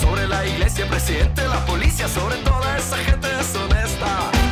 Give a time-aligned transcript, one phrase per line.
[0.00, 4.43] sobre la iglesia, presidente, la policía, sobre toda esa gente deshonesta.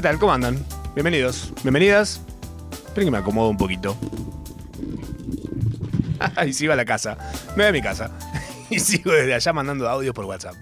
[0.00, 0.18] ¿Qué tal?
[0.18, 0.64] ¿Cómo andan?
[0.94, 2.22] Bienvenidos, bienvenidas.
[2.72, 3.94] Esperen que me acomodo un poquito.
[6.46, 7.18] y sigo a la casa.
[7.54, 8.10] Me voy a mi casa.
[8.70, 10.54] y sigo desde allá mandando audios por WhatsApp.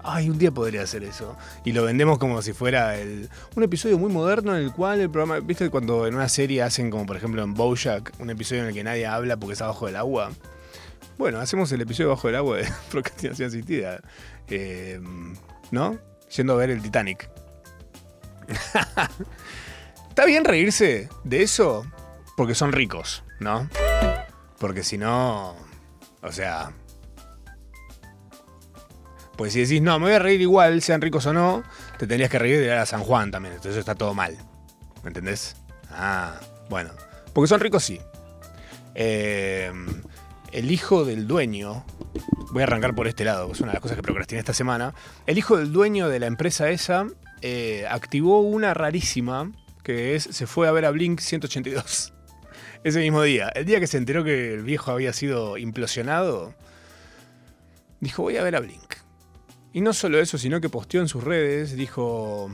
[0.00, 1.34] Ay, un día podría hacer eso.
[1.64, 5.08] Y lo vendemos como si fuera el, un episodio muy moderno en el cual el
[5.08, 5.40] programa.
[5.40, 8.74] ¿Viste cuando en una serie hacen como por ejemplo en Bojack, un episodio en el
[8.74, 10.30] que nadie habla porque está bajo del agua?
[11.16, 14.02] Bueno, hacemos el episodio bajo del agua de procrastinación asistida.
[14.46, 15.00] Eh,
[15.70, 15.96] ¿No?
[16.36, 17.30] Yendo a ver el Titanic.
[20.08, 21.86] Está bien reírse de eso
[22.36, 23.68] porque son ricos, ¿no?
[24.58, 25.56] Porque si no,
[26.22, 26.72] o sea...
[29.36, 32.28] Pues si decís, no, me voy a reír igual, sean ricos o no, te tendrías
[32.28, 33.54] que reír de ir a San Juan también.
[33.54, 34.36] Entonces está todo mal.
[35.04, 35.54] ¿Me entendés?
[35.92, 36.90] Ah, bueno.
[37.32, 38.00] Porque son ricos, sí.
[38.96, 39.70] Eh,
[40.50, 41.84] el hijo del dueño,
[42.50, 44.92] voy a arrancar por este lado, es una de las cosas que procrastiné esta semana.
[45.26, 47.06] El hijo del dueño de la empresa esa
[47.42, 52.12] eh, activó una rarísima que es, se fue a ver a Blink 182.
[52.84, 53.48] Ese mismo día.
[53.48, 56.54] El día que se enteró que el viejo había sido implosionado,
[58.00, 58.94] dijo, voy a ver a Blink.
[59.72, 62.50] Y no solo eso, sino que posteó en sus redes, dijo,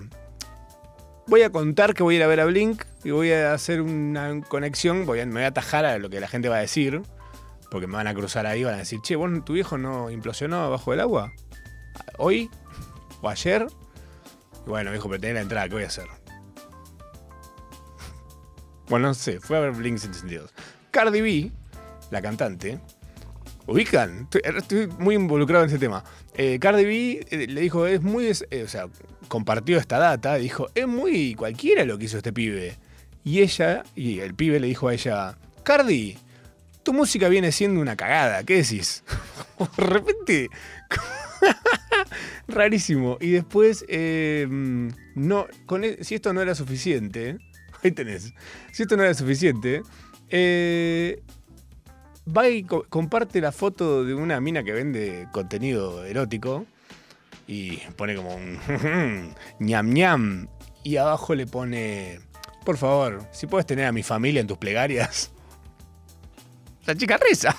[1.26, 3.80] voy a contar que voy a ir a ver a Blink y voy a hacer
[3.80, 6.60] una conexión, voy a, me voy a atajar a lo que la gente va a
[6.60, 7.02] decir,
[7.70, 10.62] porque me van a cruzar ahí, van a decir, che, ¿vos, tu viejo no implosionó
[10.64, 11.32] abajo del agua?
[12.18, 12.50] ¿Hoy?
[13.22, 13.66] ¿O ayer?
[14.66, 16.06] Bueno, dijo, pero tenés la entrada, ¿qué voy a hacer?
[18.88, 20.52] Bueno, no sé, fue a ver Blink 182.
[20.90, 21.52] Cardi B,
[22.10, 22.80] la cantante,
[23.66, 26.04] ubican, estoy, estoy muy involucrado en ese tema.
[26.34, 28.88] Eh, Cardi B eh, le dijo, es muy, eh, o sea,
[29.28, 32.76] compartió esta data, dijo, es muy cualquiera lo que hizo este pibe.
[33.24, 36.18] Y ella, y el pibe le dijo a ella, Cardi,
[36.82, 39.02] tu música viene siendo una cagada, ¿qué decís?
[39.76, 40.50] De repente,
[42.48, 43.18] rarísimo.
[43.20, 44.46] Y después, eh,
[45.14, 45.46] no,
[45.82, 47.38] e- si esto no era suficiente,
[47.82, 48.32] ahí tenés,
[48.72, 49.82] si esto no era suficiente,
[50.28, 51.22] eh,
[52.26, 56.66] va y co- comparte la foto de una mina que vende contenido erótico
[57.46, 58.58] y pone como un
[59.60, 60.48] ñam ñam
[60.82, 62.20] y abajo le pone,
[62.64, 65.30] por favor, si puedes tener a mi familia en tus plegarias.
[66.86, 67.56] La chica reza.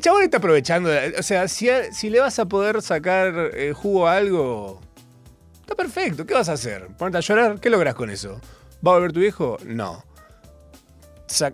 [0.00, 0.88] El chabón está aprovechando,
[1.18, 4.80] o sea, si, si le vas a poder sacar eh, jugo a algo,
[5.60, 6.86] está perfecto, ¿qué vas a hacer?
[6.96, 7.60] ¿Ponerte a llorar?
[7.60, 8.40] ¿Qué logras con eso?
[8.76, 9.58] ¿Va a volver tu viejo?
[9.66, 10.02] No.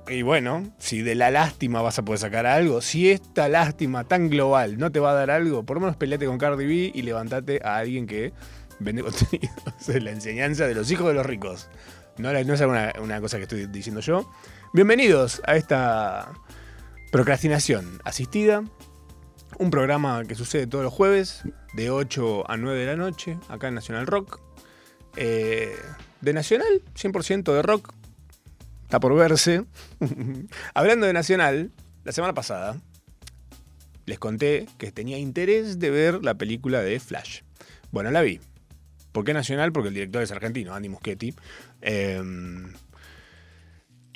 [0.07, 4.31] Y bueno, si de la lástima vas a poder sacar algo, si esta lástima tan
[4.31, 7.03] global no te va a dar algo, por lo menos peleate con Cardi B y
[7.03, 8.33] levantate a alguien que
[8.79, 9.53] vende contenido.
[9.81, 11.69] Esa es la enseñanza de los hijos de los ricos.
[12.17, 14.31] No, no es una, una cosa que estoy diciendo yo.
[14.73, 16.31] Bienvenidos a esta
[17.11, 18.65] procrastinación asistida.
[19.59, 21.43] Un programa que sucede todos los jueves,
[21.73, 24.41] de 8 a 9 de la noche, acá en Nacional Rock.
[25.17, 25.75] Eh,
[26.21, 27.95] de Nacional, 100% de rock,
[28.83, 29.65] está por verse.
[30.75, 31.71] Hablando de Nacional,
[32.05, 32.77] la semana pasada
[34.05, 37.41] les conté que tenía interés de ver la película de Flash.
[37.91, 38.41] Bueno, la vi.
[39.13, 39.73] ¿Por qué Nacional?
[39.73, 41.35] Porque el director es argentino, Andy Muschietti.
[41.81, 42.23] Eh,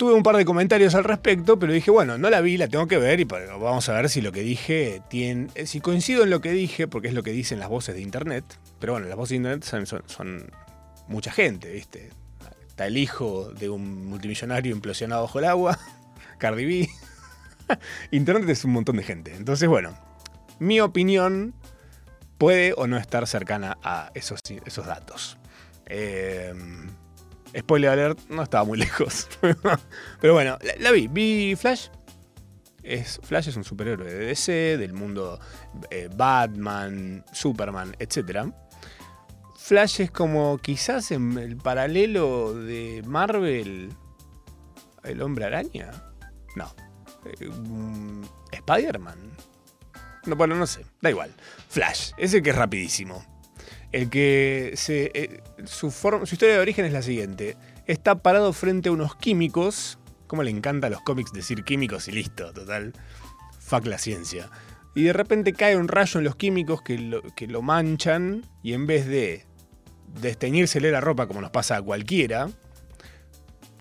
[0.01, 2.87] tuve un par de comentarios al respecto, pero dije, bueno, no la vi, la tengo
[2.87, 5.49] que ver y vamos a ver si lo que dije tiene.
[5.53, 8.01] eh, Si coincido en lo que dije, porque es lo que dicen las voces de
[8.01, 8.43] internet.
[8.79, 10.51] Pero bueno, las voces de internet son
[11.07, 12.09] mucha gente, ¿viste?
[12.67, 15.77] Está el hijo de un multimillonario implosionado bajo el agua,
[16.39, 16.89] Cardi B.
[18.09, 19.35] Internet es un montón de gente.
[19.35, 19.95] Entonces, bueno,
[20.57, 21.53] mi opinión
[22.39, 25.37] puede o no estar cercana a esos, esos datos.
[25.85, 26.55] Eh,
[27.57, 29.27] spoiler alert, no estaba muy lejos.
[30.21, 31.07] Pero bueno, la, vi.
[31.07, 31.87] Vi Flash.
[32.83, 35.39] Es, Flash es un superhéroe de DC, del mundo
[35.91, 38.47] eh, Batman, Superman, etc.
[39.55, 43.89] Flash es como quizás en el paralelo de Marvel,
[45.03, 45.91] el hombre araña.
[46.55, 46.73] No.
[47.25, 49.37] Eh, mm, Spider-Man.
[50.25, 50.85] No, bueno, no sé.
[51.01, 51.33] Da igual.
[51.69, 52.11] Flash.
[52.17, 53.30] Es el que es rapidísimo.
[53.91, 55.87] El que eh, su,
[56.31, 57.57] historia de origen es la siguiente.
[57.87, 59.97] Está parado frente a unos químicos.
[60.27, 62.93] Como le encanta a los cómics decir químicos y listo, total.
[63.59, 64.49] Fuck la ciencia.
[64.95, 68.45] Y de repente cae un rayo en los químicos que lo, manchan.
[68.63, 69.45] Y en vez de
[70.21, 72.49] desteñírsele la ropa como nos pasa a cualquiera,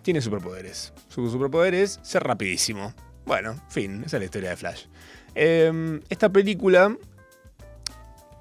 [0.02, 0.92] tiene superpoderes.
[1.08, 2.94] Su superpoder es ser rapidísimo.
[3.26, 4.86] Bueno, fin, esa es la historia de Flash.
[5.36, 6.96] Eh, esta película,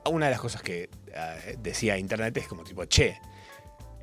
[0.10, 0.90] una de las cosas que
[1.60, 3.20] decía internet es como tipo, che,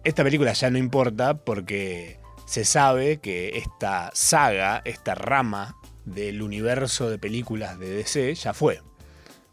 [0.05, 7.11] esta película ya no importa porque se sabe que esta saga, esta rama del universo
[7.11, 8.81] de películas de DC ya fue.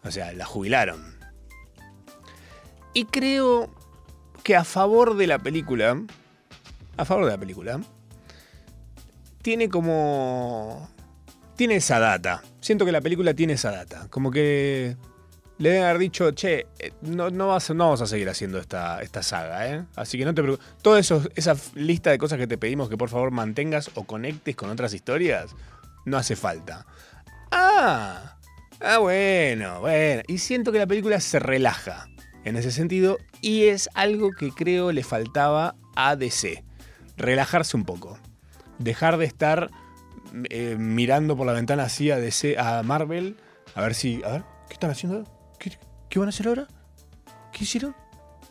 [0.03, 1.17] O sea, la jubilaron.
[2.93, 3.73] Y creo
[4.43, 5.99] que a favor de la película,
[6.97, 7.81] a favor de la película,
[9.41, 10.89] tiene como...
[11.55, 12.43] Tiene esa data.
[12.61, 14.07] Siento que la película tiene esa data.
[14.09, 14.97] Como que
[15.59, 19.67] le deben haber dicho, che, eh, no, no, vamos a seguir haciendo esta, esta saga,
[19.67, 19.85] ¿eh?
[19.95, 20.67] Así que no te preocupes.
[20.81, 24.69] Toda esa lista de cosas que te pedimos que por favor mantengas o conectes con
[24.69, 25.55] otras historias,
[26.05, 26.85] no hace falta.
[27.51, 28.37] Ah,
[28.81, 30.23] ah, bueno, bueno.
[30.27, 32.07] Y siento que la película se relaja
[32.43, 36.63] en ese sentido y es algo que creo le faltaba a DC.
[37.15, 38.17] Relajarse un poco.
[38.79, 39.69] Dejar de estar
[40.49, 43.37] eh, mirando por la ventana así a DC, a Marvel,
[43.75, 44.23] a ver si.
[44.23, 45.42] A ver, ¿qué están haciendo?
[46.09, 46.67] ¿Qué, van a hacer ahora?
[47.51, 47.95] ¿Qué hicieron?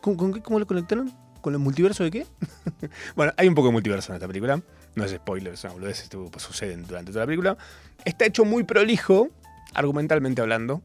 [0.00, 0.40] ¿Con, qué?
[0.40, 1.12] ¿Cómo lo conectaron?
[1.40, 2.26] ¿Con el multiverso de qué?
[3.16, 4.62] bueno, hay un poco de multiverso en esta película.
[4.94, 7.56] No es spoiler, es una boludez, esto sucede durante toda la película.
[8.04, 9.28] Está hecho muy prolijo,
[9.74, 10.82] argumentalmente hablando.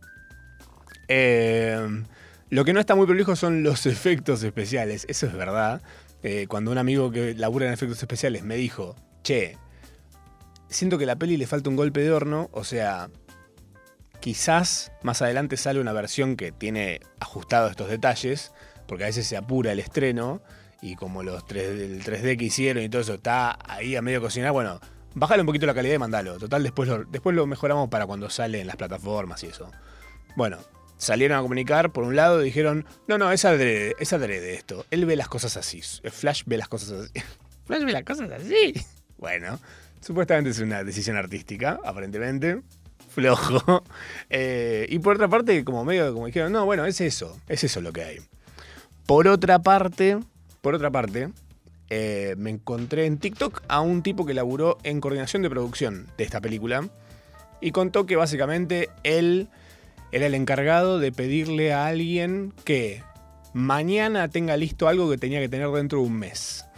[1.08, 2.04] Eh,
[2.50, 5.82] lo que no está muy prolijo son los efectos especiales, eso es verdad.
[6.24, 9.58] Eh, cuando un amigo que labura en efectos especiales me dijo, che,
[10.70, 13.10] siento que a la peli le falta un golpe de horno, o sea,
[14.20, 18.52] quizás más adelante sale una versión que tiene ajustados estos detalles,
[18.88, 20.42] porque a veces se apura el estreno
[20.82, 24.22] y como los 3, el 3D que hicieron y todo eso está ahí a medio
[24.22, 24.80] cocinar, bueno,
[25.14, 26.38] bájale un poquito la calidad y mandalo.
[26.38, 29.72] Total, después lo, después lo mejoramos para cuando sale en las plataformas y eso.
[30.36, 30.58] Bueno,
[30.98, 34.86] salieron a comunicar, por un lado dijeron, no, no, es adrede, es adrede esto.
[34.92, 35.82] Él ve las cosas así.
[35.82, 37.24] Flash ve las cosas así.
[37.66, 38.74] Flash ve las cosas así.
[39.18, 39.60] Bueno,
[40.00, 42.62] supuestamente es una decisión artística, aparentemente.
[43.18, 43.84] Flojo.
[44.30, 47.80] Eh, y por otra parte, como medio como dijeron, no, bueno, es eso, es eso
[47.80, 48.18] lo que hay.
[49.06, 50.20] Por otra parte,
[50.60, 51.30] por otra parte,
[51.90, 56.26] eh, me encontré en TikTok a un tipo que laburó en coordinación de producción de
[56.26, 56.90] esta película
[57.62, 59.48] y contó que básicamente él
[60.12, 63.02] era el encargado de pedirle a alguien que
[63.54, 66.66] mañana tenga listo algo que tenía que tener dentro de un mes.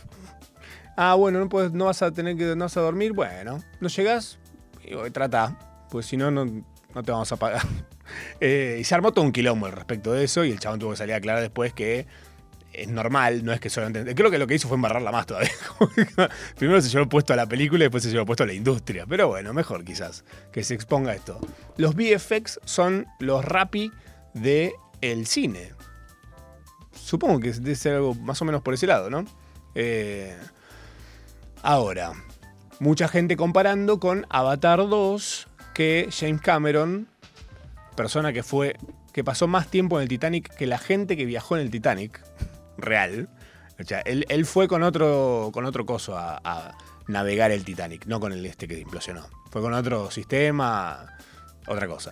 [1.02, 3.14] Ah, bueno, no, no vas a tener que no vas a dormir.
[3.14, 4.38] Bueno, no llegas
[4.84, 5.58] y trata,
[5.90, 7.62] pues si no, no, no te vamos a pagar.
[8.40, 10.90] Eh, y se armó todo un quilombo al respecto de eso y el chabón tuvo
[10.90, 12.08] que salir a aclarar después que
[12.74, 14.16] es normal, no es que solamente.
[14.16, 15.52] Creo que lo que hizo fue embarrarla más todavía.
[16.58, 19.06] Primero se llevó puesto a la película y después se llevó puesto a la industria.
[19.08, 21.40] Pero bueno, mejor quizás que se exponga esto.
[21.78, 23.92] Los VFX son los rapi
[24.34, 25.74] de el cine.
[26.94, 29.26] Supongo que debe ser algo más o menos por ese lado, ¿no?
[29.76, 30.38] Eh,
[31.64, 32.14] ahora,
[32.80, 35.49] mucha gente comparando con Avatar 2,
[35.80, 37.08] que James Cameron,
[37.96, 38.76] persona que fue.
[39.14, 42.20] que pasó más tiempo en el Titanic que la gente que viajó en el Titanic
[42.78, 43.30] real.
[43.80, 46.76] O sea, él, él fue con otro, con otro coso a,
[47.08, 49.26] navegar el Titanic, no con el este que implosionó.
[49.52, 51.16] Fue con otro sistema,
[51.66, 52.12] otra cosa.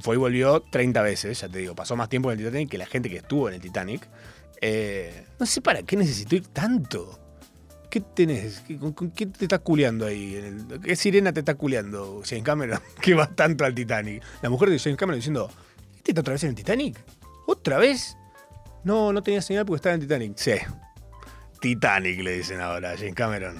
[0.00, 1.74] Fue y volvió 30 veces, ya te digo.
[1.74, 4.08] Pasó más tiempo en el Titanic que la gente que estuvo en el Titanic.
[4.60, 7.18] Eh, no sé para qué necesito ir tanto.
[7.90, 8.62] ¿Qué tenés?
[9.14, 10.34] ¿Qué, te estás culeando ahí?
[10.34, 12.80] El- ¿Qué sirena te está culeando James Cameron?
[13.00, 14.22] que va tanto al Titanic.
[14.42, 15.50] La mujer de James Cameron diciendo,
[15.96, 16.98] ¿este está otra vez en el Titanic?
[17.46, 18.16] ¿Otra vez?
[18.84, 20.36] No, no tenía señal porque estaba en Titanic.
[20.36, 20.52] Sí.
[21.60, 23.56] Titanic le dicen ahora a James Cameron.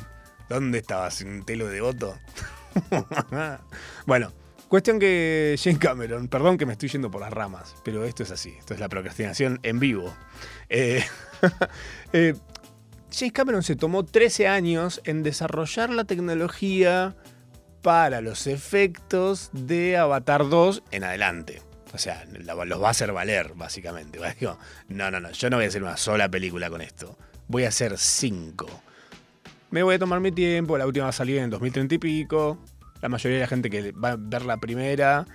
[0.48, 1.20] ¿Dónde estabas?
[1.22, 2.16] ¿En telo de voto?
[4.06, 4.32] bueno,
[4.68, 8.30] cuestión que James Cameron, perdón que me estoy yendo por las ramas, pero esto es
[8.30, 10.14] así, esto es la procrastinación en vivo.
[10.68, 11.04] Eh,
[12.12, 12.34] eh,
[13.10, 17.16] James Cameron se tomó 13 años en desarrollar la tecnología
[17.82, 21.62] para los efectos de Avatar 2 en adelante.
[21.94, 24.18] O sea, los va a hacer valer, básicamente.
[24.40, 27.16] Digo, no, no, no, yo no voy a hacer una sola película con esto.
[27.46, 28.68] Voy a hacer cinco.
[29.70, 32.58] Me voy a tomar mi tiempo, la última va a salir en 2030 y pico.
[33.00, 35.26] La mayoría de la gente que va a ver la primera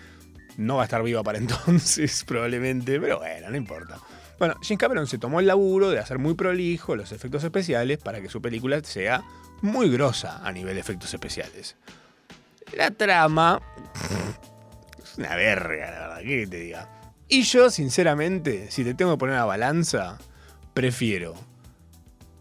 [0.58, 4.00] no va a estar viva para entonces, probablemente, pero bueno, no importa.
[4.40, 8.22] Bueno, James Cameron se tomó el laburo de hacer muy prolijo los efectos especiales para
[8.22, 9.24] que su película sea
[9.62, 11.75] muy grosa a nivel de efectos especiales.
[12.75, 13.62] La trama
[15.02, 16.90] es una verga, la verdad, ¿qué te diga?
[17.28, 20.18] Y yo, sinceramente, si te tengo que poner una balanza,
[20.74, 21.36] prefiero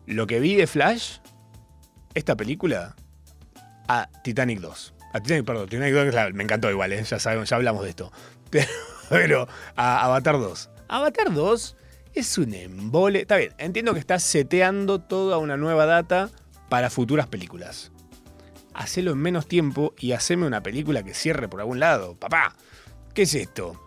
[0.07, 1.19] lo que vi de Flash,
[2.15, 2.97] esta película,
[3.89, 4.95] a Titanic 2.
[5.13, 7.03] A Titanic, perdón, Titanic 2 la- me encantó igual, ¿eh?
[7.05, 8.11] ya, sabemos, ya hablamos de esto.
[8.51, 8.67] Pero,
[9.09, 10.71] pero a Avatar 2.
[10.89, 11.77] Avatar 2
[12.15, 13.21] es un embole.
[13.23, 16.31] Está bien, entiendo que estás seteando toda una nueva data
[16.69, 17.93] para futuras películas.
[18.75, 22.17] Hacelo en menos tiempo y haceme una película que cierre por algún lado.
[22.17, 22.55] Papá,
[23.15, 23.81] ¿qué es esto?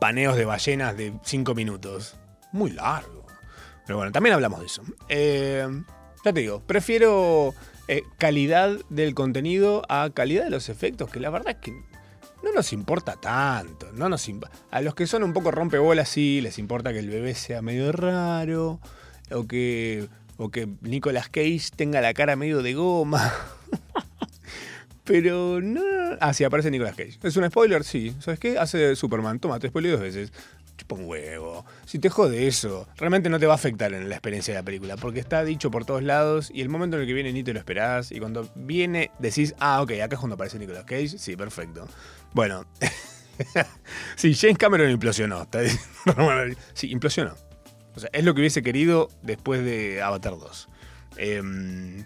[0.00, 2.16] Paneos de ballenas de 5 minutos.
[2.52, 3.24] Muy largo.
[3.86, 4.82] Pero bueno, también hablamos de eso.
[5.08, 5.66] Eh,
[6.24, 7.54] ya te digo, prefiero
[7.86, 11.93] eh, calidad del contenido a calidad de los efectos, que la verdad es que
[12.44, 13.90] no nos importa tanto.
[13.92, 14.30] No nos
[14.70, 17.90] a los que son un poco rompebolas sí, les importa que el bebé sea medio
[17.90, 18.80] raro,
[19.30, 23.32] o que, o que Nicolas Cage tenga la cara medio de goma.
[25.04, 25.82] Pero no.
[26.20, 27.18] Ah, sí, aparece Nicolas Cage.
[27.22, 27.84] ¿Es un spoiler?
[27.84, 28.14] Sí.
[28.20, 28.58] ¿Sabes qué?
[28.58, 29.38] Hace Superman.
[29.38, 30.32] Toma, te spoileo dos veces.
[30.78, 31.64] Chupa un huevo.
[31.84, 34.64] Si te jode eso, realmente no te va a afectar en la experiencia de la
[34.64, 34.96] película.
[34.96, 37.52] Porque está dicho por todos lados y el momento en el que viene ni te
[37.52, 38.12] lo esperás.
[38.12, 41.18] Y cuando viene, decís, ah, ok, acá es cuando aparece Nicolas Cage.
[41.18, 41.86] Sí, perfecto.
[42.34, 42.66] Bueno.
[44.16, 45.48] sí, James Cameron implosionó.
[46.74, 47.34] Sí, implosionó.
[47.96, 50.68] O sea, es lo que hubiese querido después de Avatar 2.
[51.16, 52.04] Em,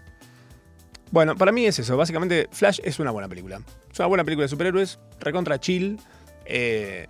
[1.11, 1.97] bueno, para mí es eso.
[1.97, 3.61] Básicamente, Flash es una buena película.
[3.91, 5.99] Es una buena película de superhéroes, recontra chill.
[6.45, 7.09] Eh,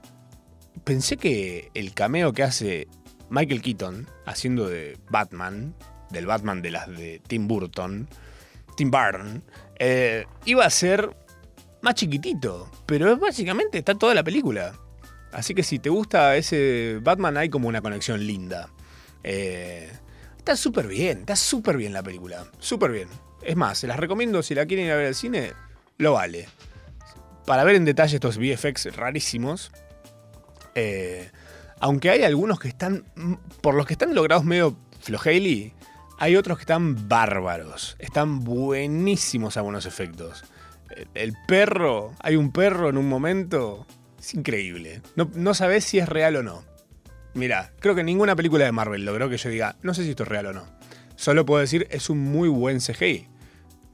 [0.84, 2.88] pensé que el cameo que hace
[3.30, 5.74] Michael Keaton haciendo de Batman,
[6.10, 8.08] del Batman de las de Tim Burton,
[8.76, 9.42] Tim Burton,
[9.78, 11.10] eh, iba a ser
[11.82, 12.70] más chiquitito.
[12.86, 14.74] Pero es básicamente está toda la película.
[15.32, 18.70] Así que si te gusta ese Batman, hay como una conexión linda.
[19.22, 19.90] Eh,
[20.38, 22.46] está súper bien, está súper bien la película.
[22.58, 23.08] Súper bien.
[23.42, 25.52] Es más, se las recomiendo si la quieren ir a ver al cine,
[25.98, 26.48] lo vale.
[27.46, 29.70] Para ver en detalle estos VFX rarísimos.
[30.74, 31.30] eh,
[31.80, 33.04] aunque hay algunos que están.
[33.60, 35.72] Por los que están logrados medio flojeli,
[36.18, 37.96] hay otros que están bárbaros.
[37.98, 40.44] Están buenísimos algunos efectos.
[41.14, 43.86] El- perro, hay un perro en un momento.
[44.18, 45.00] Es increíble.
[45.16, 46.64] No, no sabes si es real o no.
[47.34, 50.24] Mira, creo que ninguna película de Marvel logró que yo diga, no sé si esto
[50.24, 50.64] es real o no.
[51.16, 53.28] Solo puedo decir, es un muy buen CGI.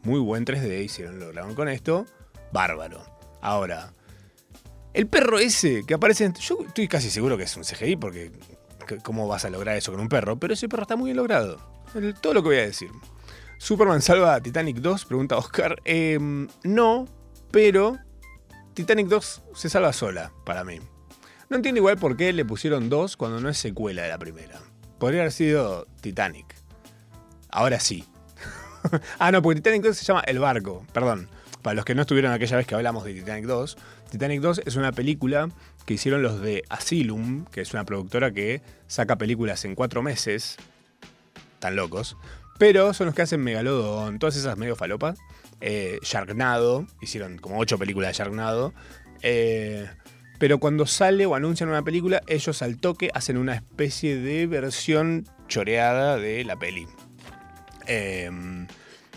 [0.03, 2.07] Muy buen 3D hicieron, lograron con esto.
[2.53, 3.03] Bárbaro.
[3.43, 3.93] Ahora,
[4.93, 8.31] el perro ese que aparece, en- yo estoy casi seguro que es un CGI porque
[9.03, 10.39] ¿cómo vas a lograr eso con un perro?
[10.39, 11.59] Pero ese perro está muy bien logrado.
[12.21, 12.91] Todo lo que voy a decir.
[13.65, 15.81] Superman salva a Titanic 2, pregunta Oscar.
[15.87, 17.09] Em, no,
[17.51, 17.99] pero
[18.75, 20.81] Titanic 2 se salva sola, para mí.
[21.49, 24.61] No entiendo igual por qué le pusieron 2 cuando no es secuela de la primera.
[24.99, 26.55] Podría haber sido Titanic.
[27.49, 28.05] Ahora sí.
[29.19, 30.85] ah, no, porque Titanic 2 se llama El Barco.
[30.93, 31.31] Perdón.
[31.63, 33.79] Para los que no estuvieron aquella vez que hablamos de Titanic 2,
[34.11, 35.49] Titanic 2 es una película
[35.87, 40.59] que hicieron los de Asylum, que es una productora que saca películas en cuatro meses.
[41.61, 42.19] Tan locos.
[42.59, 45.19] Pero son los que hacen Megalodon, todas esas medio falopas.
[45.61, 45.99] Eh,
[47.01, 48.73] hicieron como ocho películas de Sharknado.
[49.23, 49.89] Eh,
[50.39, 55.27] pero cuando sale o anuncian una película, ellos al toque hacen una especie de versión
[55.49, 56.87] choreada de la peli.
[57.87, 58.31] Eh,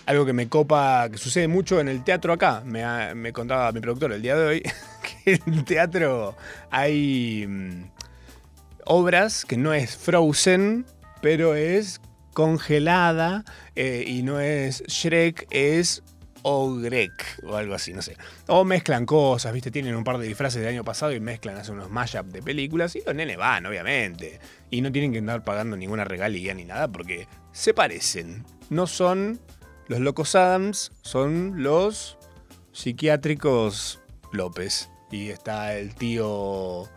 [0.07, 2.63] algo que me copa, que sucede mucho en el teatro acá.
[2.65, 4.61] Me, me contaba mi productor el día de hoy
[5.23, 6.35] que en el teatro
[6.71, 7.91] hay mm,
[8.85, 10.85] obras que no es Frozen,
[11.21, 11.99] pero es
[12.37, 13.43] congelada
[13.75, 16.03] eh, y no es Shrek, es
[16.43, 18.15] Ogrek o algo así, no sé.
[18.45, 19.71] O mezclan cosas, ¿viste?
[19.71, 22.95] Tienen un par de disfraces del año pasado y mezclan, hacen unos mashup de películas
[22.95, 24.39] y los nenes van, obviamente.
[24.69, 28.45] Y no tienen que andar pagando ninguna regalía ni nada porque se parecen.
[28.69, 29.39] No son
[29.87, 32.19] los locos Adams, son los
[32.71, 33.99] psiquiátricos
[34.31, 34.91] López.
[35.09, 36.87] Y está el tío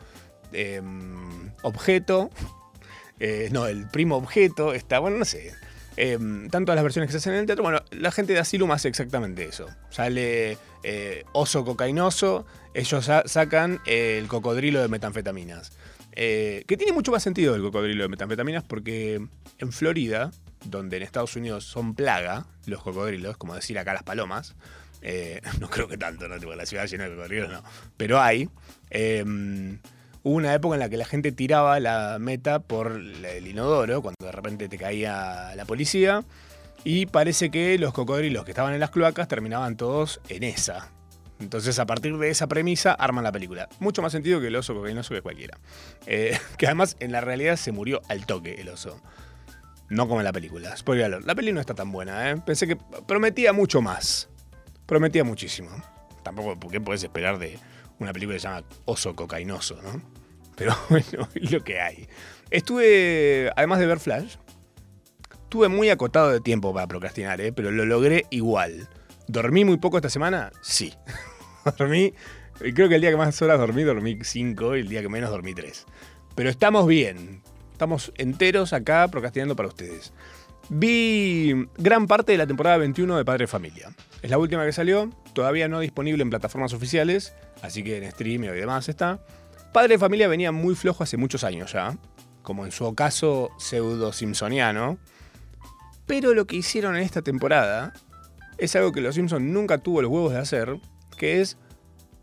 [0.53, 2.29] em, objeto.
[3.21, 4.75] Eh, no, el primo objeto.
[4.75, 5.53] Está, bueno, no sé.
[5.97, 7.63] Em, tanto las versiones que se hacen en el teatro.
[7.63, 9.67] Bueno, la gente de Asylum hace exactamente eso.
[9.91, 12.47] Sale eh, oso cocainoso.
[12.75, 15.73] Ellos sa- sacan el cocodrilo de metanfetaminas.
[16.13, 19.21] Eh, que tiene mucho más sentido el cocodrilo de metanfetaminas porque
[19.59, 20.31] en Florida,
[20.65, 24.55] donde en Estados Unidos son plaga los cocodrilos, como decir acá las palomas,
[25.61, 26.39] no creo que tanto, ¿no?
[26.39, 27.63] Tipo, la ciudad llena de cocodrilos, no.
[27.97, 28.49] Pero hay.
[28.91, 29.25] eh,
[30.23, 34.27] Hubo una época en la que la gente tiraba la meta por el inodoro, cuando
[34.27, 36.25] de repente te caía la policía.
[36.85, 40.91] Y parece que los cocodrilos que estaban en las cloacas terminaban todos en esa.
[41.41, 43.69] Entonces, a partir de esa premisa, arman la película.
[43.79, 45.59] Mucho más sentido que el oso cocainoso que cualquiera.
[46.07, 49.01] Eh, que además, en la realidad, se murió al toque el oso.
[49.89, 50.77] No como en la película.
[50.77, 51.27] Spoiler alert.
[51.27, 52.37] La peli no está tan buena, ¿eh?
[52.45, 54.29] Pensé que prometía mucho más.
[54.87, 55.71] Prometía muchísimo.
[56.23, 57.59] Tampoco, ¿por qué puedes esperar de
[58.01, 60.03] una película que se llama Oso Cocainoso, no?
[60.57, 62.09] Pero bueno, lo que hay.
[62.51, 64.37] Estuve, además de ver Flash,
[65.49, 67.53] tuve muy acotado de tiempo para procrastinar, ¿eh?
[67.53, 68.89] Pero lo logré igual.
[69.29, 70.51] ¿Dormí muy poco esta semana?
[70.63, 70.93] Sí.
[71.79, 72.15] dormí,
[72.59, 75.31] creo que el día que más horas dormí, dormí 5 y el día que menos
[75.31, 75.87] dormí 3.
[76.35, 77.43] Pero estamos bien.
[77.73, 80.13] Estamos enteros acá procrastinando para ustedes.
[80.69, 83.91] Vi gran parte de la temporada 21 de Padre Familia.
[84.23, 88.45] Es la última que salió, todavía no disponible en plataformas oficiales, así que en stream
[88.45, 89.25] y demás está.
[89.73, 91.97] Padre de Familia venía muy flojo hace muchos años ya,
[92.43, 94.99] como en su ocaso pseudo simpsoniano.
[96.07, 97.95] Pero lo que hicieron en esta temporada
[98.59, 100.79] es algo que los Simpsons nunca tuvo los huevos de hacer,
[101.17, 101.57] que es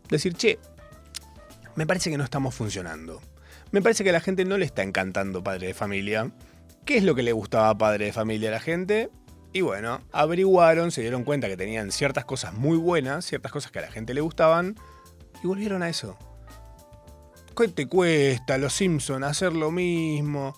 [0.08, 0.58] decir, che,
[1.74, 3.20] me parece que no estamos funcionando.
[3.70, 6.30] Me parece que a la gente no le está encantando Padre de Familia.
[6.84, 9.10] ¿Qué es lo que le gustaba a Padre de Familia a la gente?
[9.52, 13.78] Y bueno, averiguaron, se dieron cuenta que tenían ciertas cosas muy buenas, ciertas cosas que
[13.78, 14.76] a la gente le gustaban,
[15.42, 16.18] y volvieron a eso.
[17.56, 20.54] ¿Qué te cuesta, los Simpsons, hacer lo mismo?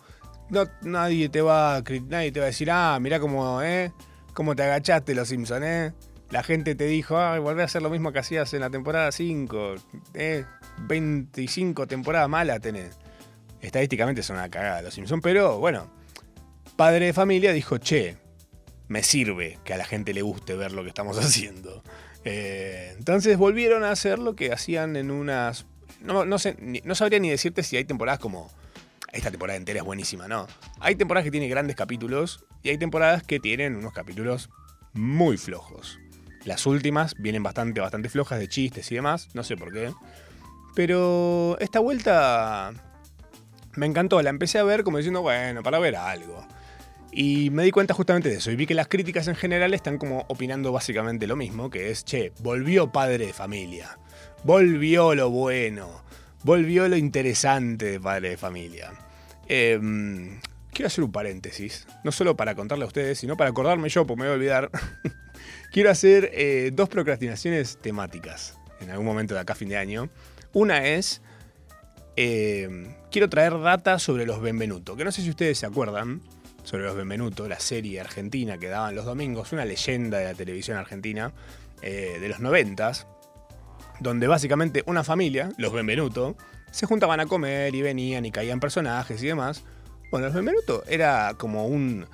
[0.50, 3.92] No, nadie te va a nadie te va a decir, ah, mirá cómo, eh,
[4.34, 5.92] cómo te agachaste los Simpsons, eh.
[6.30, 9.12] La gente te dijo, ah, volvé a hacer lo mismo que hacías en la temporada
[9.12, 9.74] 5,
[10.14, 10.44] eh.
[10.78, 12.98] 25 temporadas malas tenés.
[13.60, 15.90] Estadísticamente son una cagada los Simpsons, pero bueno,
[16.76, 18.16] padre de familia dijo, che,
[18.90, 21.82] me sirve que a la gente le guste ver lo que estamos haciendo.
[22.24, 25.64] Eh, entonces volvieron a hacer lo que hacían en unas...
[26.00, 28.50] No, sé, no sabría ni decirte si hay temporadas como...
[29.12, 30.46] Esta temporada entera es buenísima, ¿no?
[30.78, 34.50] Hay temporadas que tienen grandes capítulos y hay temporadas que tienen unos capítulos
[34.92, 35.98] muy flojos.
[36.44, 39.92] Las últimas vienen bastante, bastante flojas de chistes y demás, no sé por qué.
[40.74, 42.72] Pero esta vuelta
[43.74, 46.46] me encantó, la empecé a ver como diciendo, bueno, para ver algo.
[47.12, 48.50] Y me di cuenta justamente de eso.
[48.50, 52.04] Y vi que las críticas en general están como opinando básicamente lo mismo, que es,
[52.04, 53.98] che, volvió padre de familia.
[54.44, 56.04] Volvió lo bueno.
[56.44, 58.92] Volvió lo interesante de padre de familia.
[59.48, 60.40] Em,
[60.72, 61.86] quiero hacer un paréntesis.
[62.04, 64.70] No solo para contarle a ustedes, sino para acordarme yo, porque me voy a olvidar.
[65.72, 70.08] quiero hacer eh, dos procrastinaciones temáticas en algún momento de acá fin de año.
[70.52, 71.22] Una es
[72.16, 76.22] eh, quiero traer data sobre los Benvenuto, que no sé si ustedes se acuerdan
[76.62, 80.76] sobre los Benvenuto, la serie argentina que daban los domingos, una leyenda de la televisión
[80.76, 81.32] argentina
[81.82, 83.06] eh, de los noventas,
[84.00, 86.36] donde básicamente una familia, los Benvenuto,
[86.70, 89.64] se juntaban a comer y venían y caían personajes y demás.
[90.10, 92.06] Bueno, los Benvenuto era como un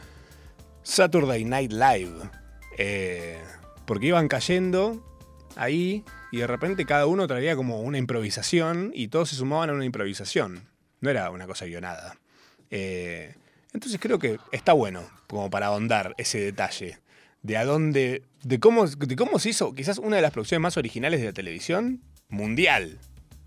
[0.82, 2.30] Saturday Night Live,
[2.78, 3.40] eh,
[3.86, 5.02] porque iban cayendo
[5.56, 9.72] ahí y de repente cada uno traía como una improvisación y todos se sumaban a
[9.72, 10.68] una improvisación.
[11.00, 12.16] No era una cosa guionada.
[12.70, 13.34] Eh,
[13.76, 16.98] entonces creo que está bueno como para ahondar ese detalle
[17.42, 20.76] de a dónde, de cómo, de cómo se hizo quizás una de las producciones más
[20.76, 22.98] originales de la televisión mundial.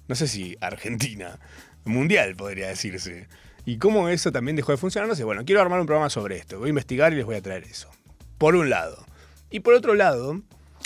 [0.07, 1.39] No sé si Argentina,
[1.83, 3.27] mundial podría decirse.
[3.65, 5.09] Y cómo eso también dejó de funcionar.
[5.09, 6.59] No sé, bueno, quiero armar un programa sobre esto.
[6.59, 7.89] Voy a investigar y les voy a traer eso.
[8.37, 9.05] Por un lado.
[9.49, 10.41] Y por otro lado,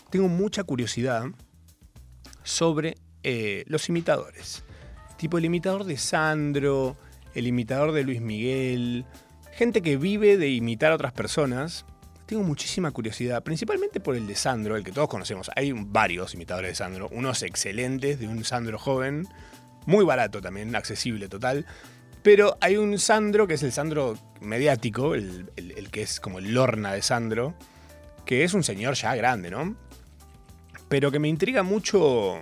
[0.09, 1.25] tengo mucha curiosidad
[2.43, 4.63] sobre eh, los imitadores.
[5.17, 6.97] Tipo el imitador de Sandro,
[7.35, 9.05] el imitador de Luis Miguel,
[9.55, 11.85] gente que vive de imitar a otras personas.
[12.25, 15.51] Tengo muchísima curiosidad, principalmente por el de Sandro, el que todos conocemos.
[15.55, 19.27] Hay varios imitadores de Sandro, unos excelentes de un Sandro joven,
[19.85, 21.65] muy barato también, accesible total.
[22.23, 26.53] Pero hay un Sandro que es el Sandro mediático, el, el- que es como el
[26.53, 27.53] Lorna de Sandro,
[28.25, 29.75] que es un señor ya grande, ¿no?
[30.87, 32.39] Pero que me intriga mucho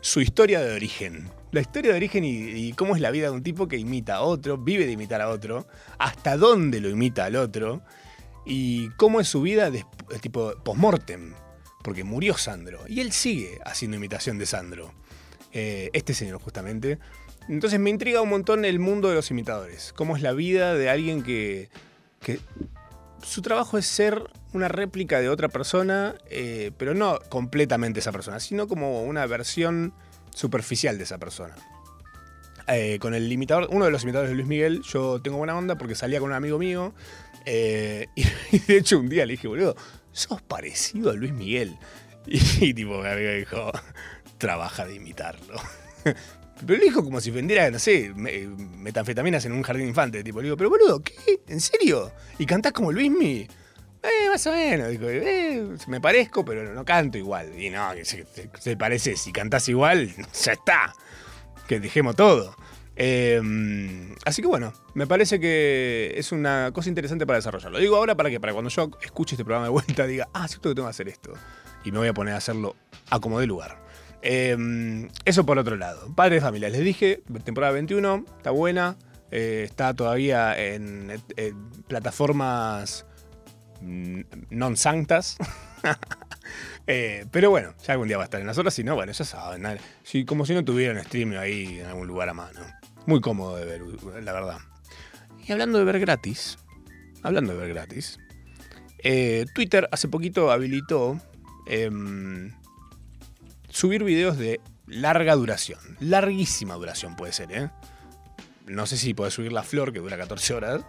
[0.00, 1.28] su historia de origen.
[1.56, 4.20] La historia de origen y, cómo es la vida de un tipo que imita a
[4.20, 5.66] otro, vive de imitar a otro,
[5.98, 7.80] hasta dónde lo imita al otro,
[8.44, 9.86] y cómo es su vida de,
[10.20, 11.32] tipo post-mortem,
[11.82, 14.92] porque murió Sandro, y él sigue haciendo imitación de Sandro.
[15.50, 16.98] Eh, este señor justamente.
[17.48, 20.90] Entonces me intriga un montón el mundo de los imitadores, cómo es la vida de
[20.90, 21.70] alguien que,
[22.20, 22.38] que
[23.22, 28.40] su trabajo es ser una réplica de otra persona, eh, pero no completamente esa persona,
[28.40, 29.94] sino como una versión
[30.36, 31.54] superficial de esa persona.
[32.68, 35.78] Eh, con el imitador, uno de los imitadores de Luis Miguel, yo tengo buena onda
[35.78, 36.92] porque salía con un amigo mío.
[37.46, 39.76] eh, y, de hecho un día le dije, boludo,
[40.12, 41.76] sos parecido a Luis Miguel.
[42.26, 43.70] Y, tipo, mi amigo dijo,
[44.36, 45.54] trabaja de imitarlo.
[46.66, 50.24] Pero lo dijo como si vendiera, no sé, me- metanfetaminas en un jardín infante.
[50.24, 51.14] Tipo, le digo, pero boludo, ¿qué?
[51.48, 52.10] ¿En serio?
[52.38, 53.46] ¿Y cantás como Luismi?
[54.06, 54.88] Eh, más o menos.
[55.00, 57.58] Eh, me parezco, pero no canto igual.
[57.60, 58.26] Y no, se,
[58.58, 60.10] se- parece, si cantás igual,
[60.44, 60.92] ya está.
[61.66, 62.54] Que dejemos todo.
[62.98, 67.78] Eh, así que bueno, me parece que es una cosa interesante para desarrollarlo.
[67.78, 70.70] Digo ahora para que para cuando yo escuche este programa de vuelta diga, ah, cierto
[70.70, 71.32] que tengo que hacer esto.
[71.84, 72.74] Y me voy a poner a hacerlo
[73.10, 73.84] a como de lugar.
[74.22, 76.12] Eh, eso por otro lado.
[76.14, 78.96] Padre de familia, les dije, temporada 21, está buena.
[79.30, 81.20] eh, está todavía en,
[81.88, 83.04] plataformas
[83.80, 85.36] non sanctas.
[86.88, 88.72] Eh, pero bueno, ya algún día va a estar en las otras.
[88.72, 89.66] Si no, bueno, ya saben.
[90.04, 92.60] Si, como si no tuvieran streaming ahí en algún lugar a mano.
[93.06, 93.82] Muy cómodo de ver,
[94.22, 94.58] la verdad.
[95.44, 96.58] Y hablando de ver gratis,
[97.22, 98.20] hablando de ver gratis,
[98.98, 101.20] eh, Twitter hace poquito habilitó
[101.66, 102.52] em,
[103.68, 105.80] subir videos de larga duración.
[106.00, 107.70] Larguísima duración puede ser, ¿eh?
[108.66, 110.84] No sé si puede subir La Flor, que dura 14 horas,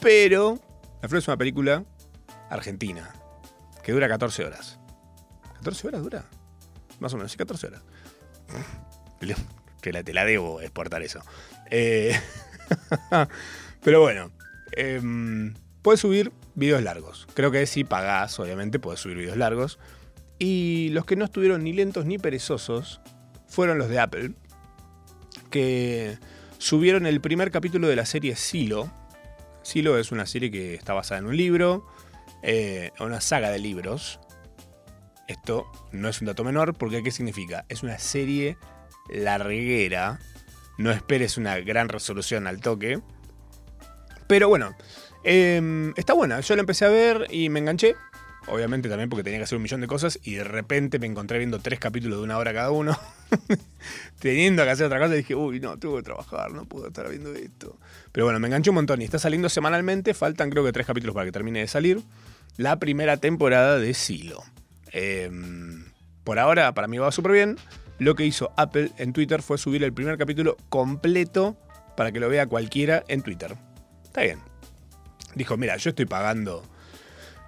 [0.00, 0.60] pero
[1.02, 1.84] La Flor es una película
[2.50, 3.12] argentina
[3.82, 4.78] que dura 14 horas.
[5.62, 6.24] ¿14 horas dura?
[7.00, 7.82] Más o menos, sí, 14 horas.
[9.80, 11.20] Te la, te la debo exportar eso.
[11.70, 12.18] Eh,
[13.84, 14.32] pero bueno,
[14.72, 17.28] em, puedes subir videos largos.
[17.34, 19.78] Creo que si pagás, obviamente, puedes subir videos largos.
[20.40, 23.00] Y los que no estuvieron ni lentos ni perezosos
[23.46, 24.32] fueron los de Apple,
[25.50, 26.18] que
[26.58, 28.90] subieron el primer capítulo de la serie Silo.
[29.62, 31.86] Silo es una serie que está basada en un libro,
[32.48, 34.20] eh, una saga de libros.
[35.26, 37.66] Esto no es un dato menor porque ¿qué significa?
[37.68, 38.56] Es una serie
[39.10, 40.20] larguera.
[40.78, 43.00] No esperes una gran resolución al toque.
[44.28, 44.76] Pero bueno,
[45.24, 46.38] eh, está buena.
[46.38, 47.96] Yo la empecé a ver y me enganché.
[48.46, 51.38] Obviamente también porque tenía que hacer un millón de cosas y de repente me encontré
[51.38, 52.96] viendo tres capítulos de una hora cada uno.
[54.20, 57.34] Teniendo que hacer otra cosa dije, uy, no, tengo que trabajar, no puedo estar viendo
[57.34, 57.76] esto.
[58.12, 60.14] Pero bueno, me enganché un montón y está saliendo semanalmente.
[60.14, 62.00] Faltan creo que tres capítulos para que termine de salir.
[62.56, 64.42] La primera temporada de Silo.
[64.92, 65.30] Eh,
[66.24, 67.56] por ahora, para mí va súper bien.
[67.98, 71.56] Lo que hizo Apple en Twitter fue subir el primer capítulo completo
[71.96, 73.56] para que lo vea cualquiera en Twitter.
[74.04, 74.38] Está bien.
[75.34, 76.62] Dijo, mira, yo estoy pagando.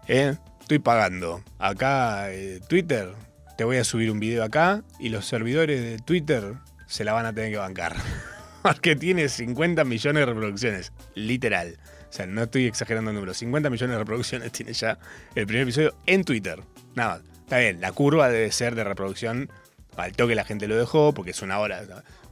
[0.06, 0.36] ¿eh?
[0.60, 1.42] Estoy pagando.
[1.58, 3.12] Acá, eh, Twitter,
[3.56, 6.54] te voy a subir un video acá y los servidores de Twitter
[6.86, 7.96] se la van a tener que bancar.
[8.62, 10.92] Porque tiene 50 millones de reproducciones.
[11.14, 11.78] Literal.
[12.08, 13.34] O sea, no estoy exagerando el número.
[13.34, 14.98] 50 millones de reproducciones tiene ya
[15.34, 16.62] el primer episodio en Twitter.
[16.94, 17.22] Nada.
[17.40, 19.50] Está bien, la curva debe ser de reproducción
[19.96, 21.82] al toque la gente lo dejó, porque es una hora.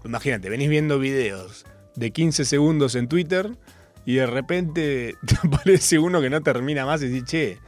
[0.05, 3.57] Imagínate, venís viendo videos de 15 segundos en Twitter
[4.05, 7.59] y de repente te aparece uno que no termina más y dices, che,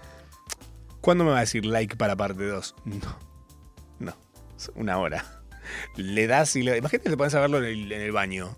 [1.01, 2.75] ¿cuándo me va a decir like para parte 2?
[2.85, 3.19] No,
[3.99, 4.15] no,
[4.57, 5.25] es una hora.
[5.97, 8.57] Le das y le Imagínate que te pones a verlo en el, en el baño.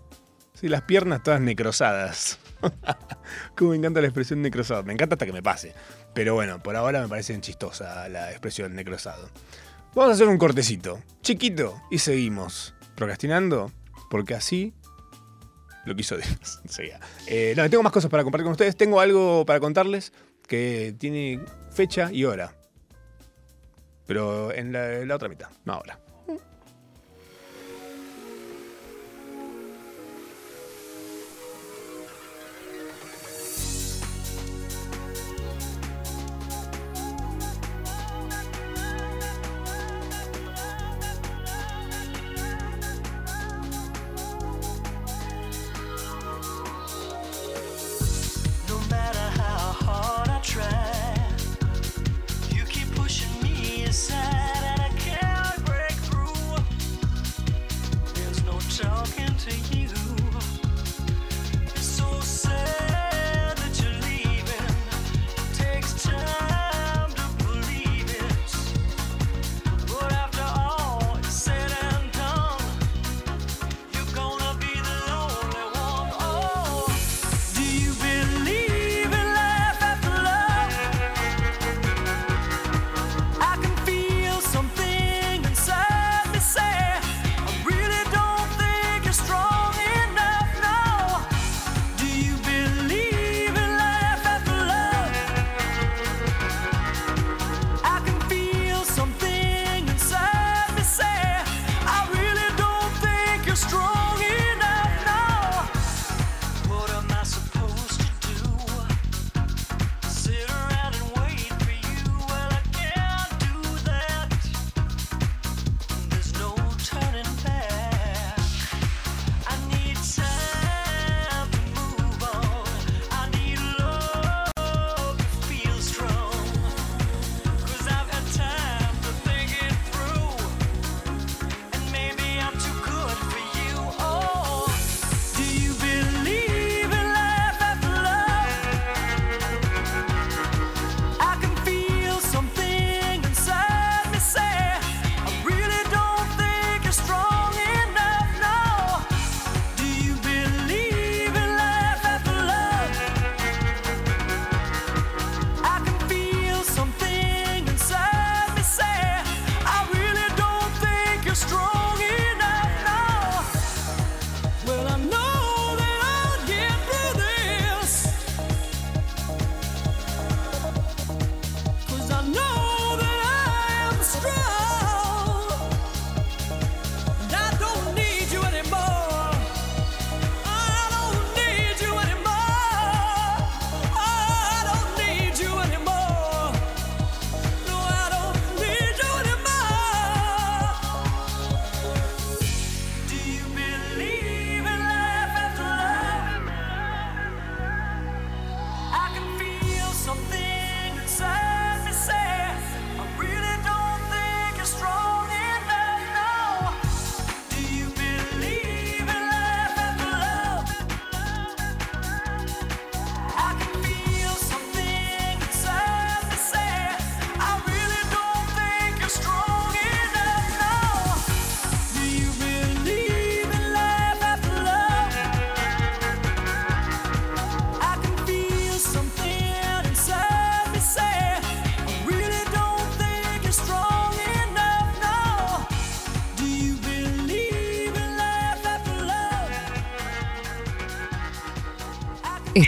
[0.53, 2.39] Sí, las piernas todas necrosadas.
[3.57, 4.83] Como me encanta la expresión necrosado.
[4.83, 5.73] Me encanta hasta que me pase.
[6.13, 9.29] Pero bueno, por ahora me parece chistosa la expresión necrosado.
[9.93, 13.71] Vamos a hacer un cortecito, chiquito, y seguimos procrastinando,
[14.09, 14.73] porque así
[15.85, 16.61] lo quiso Dios.
[17.27, 18.75] Eh, no, tengo más cosas para compartir con ustedes.
[18.75, 20.13] Tengo algo para contarles
[20.47, 21.39] que tiene
[21.71, 22.55] fecha y hora.
[24.07, 25.99] Pero en la, en la otra mitad, no ahora.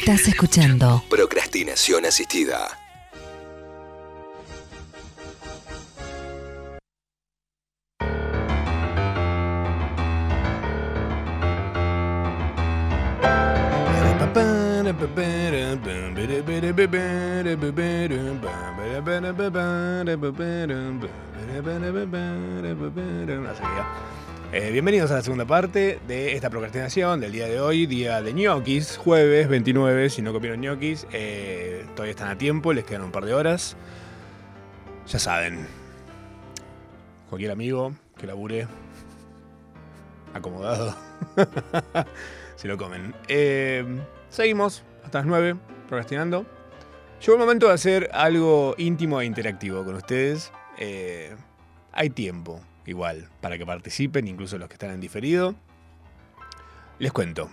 [0.05, 2.77] Estás escuchando Procrastinación asistida.
[23.49, 24.12] Así
[24.55, 28.33] eh, bienvenidos a la segunda parte de esta procrastinación del día de hoy, día de
[28.33, 33.11] ñoquis, jueves 29, si no comieron ñoquis, eh, todavía están a tiempo, les quedan un
[33.11, 33.75] par de horas.
[35.07, 35.65] Ya saben,
[37.29, 38.67] cualquier amigo que labure
[40.35, 40.95] acomodado,
[42.55, 43.15] se lo comen.
[43.27, 43.83] Eh,
[44.29, 45.55] seguimos hasta las 9,
[45.89, 46.45] procrastinando.
[47.21, 50.51] Llegó el momento de hacer algo íntimo e interactivo con ustedes.
[51.91, 55.55] Hay tiempo, igual, para que participen, incluso los que están en diferido.
[56.99, 57.49] Les cuento,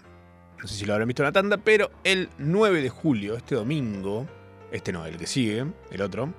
[0.60, 3.54] no sé si lo habrán visto en la tanda, pero el 9 de julio, este
[3.54, 4.26] domingo,
[4.70, 6.32] este no, el que sigue, el otro,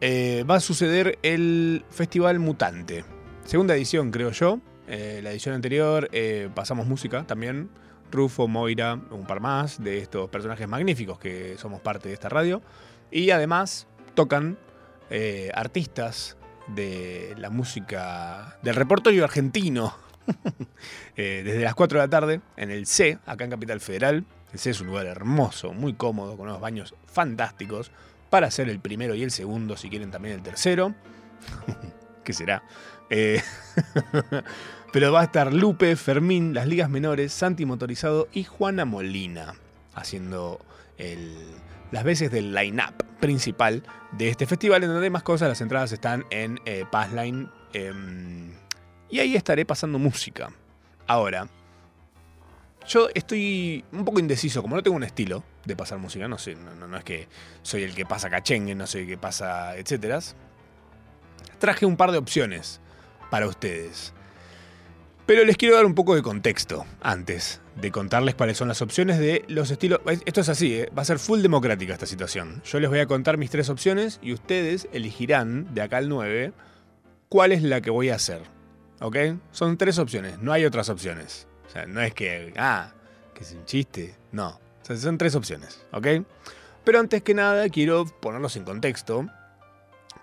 [0.00, 3.04] eh, va a suceder el Festival Mutante.
[3.44, 4.60] Segunda edición, creo yo.
[4.88, 7.68] Eh, la edición anterior eh, pasamos música también.
[8.10, 12.62] Rufo, Moira, un par más de estos personajes magníficos que somos parte de esta radio.
[13.10, 14.58] Y además tocan
[15.54, 16.36] artistas
[16.74, 19.94] de la música del repertorio argentino.
[21.16, 24.24] Eh, desde las 4 de la tarde en el C, acá en Capital Federal.
[24.52, 27.90] El C es un lugar hermoso, muy cómodo, con unos baños fantásticos
[28.30, 30.94] para hacer el primero y el segundo, si quieren también el tercero.
[32.24, 32.62] ¿Qué será?
[33.10, 33.42] Eh,
[34.92, 39.54] pero va a estar Lupe, Fermín, las ligas menores, Santi Motorizado y Juana Molina
[39.94, 40.60] haciendo
[40.96, 41.36] el-
[41.90, 46.24] las veces del line-up principal de este festival, en donde más cosas, las entradas están
[46.30, 47.48] en eh, Passline.
[47.72, 48.52] em,
[49.08, 50.50] y ahí estaré pasando música.
[51.06, 51.48] Ahora,
[52.86, 56.54] yo estoy un poco indeciso, como no tengo un estilo de pasar música, no sé,
[56.56, 57.28] no, es que
[57.62, 60.20] soy el que pasa cachengue, no sé qué pasa, etcétera.
[61.58, 62.80] Traje un par de opciones
[63.30, 64.14] para ustedes.
[65.30, 69.20] Pero les quiero dar un poco de contexto antes de contarles cuáles son las opciones
[69.20, 70.00] de los estilos.
[70.06, 70.90] Es- Esto es así, ¿eh?
[70.98, 72.60] va a ser full democrática esta situación.
[72.64, 76.52] Yo les voy a contar mis tres opciones y ustedes elegirán de acá al 9
[77.28, 78.42] cuál es la que voy a hacer.
[79.00, 79.16] ¿Ok?
[79.52, 81.46] Son tres opciones, no hay otras opciones.
[81.68, 82.92] O sea, no es que, ah,
[83.32, 84.16] que es un chiste.
[84.32, 84.48] No.
[84.48, 85.86] O sea, son tres opciones.
[85.92, 86.08] ¿Ok?
[86.82, 89.28] Pero antes que nada, quiero ponerlos en contexto.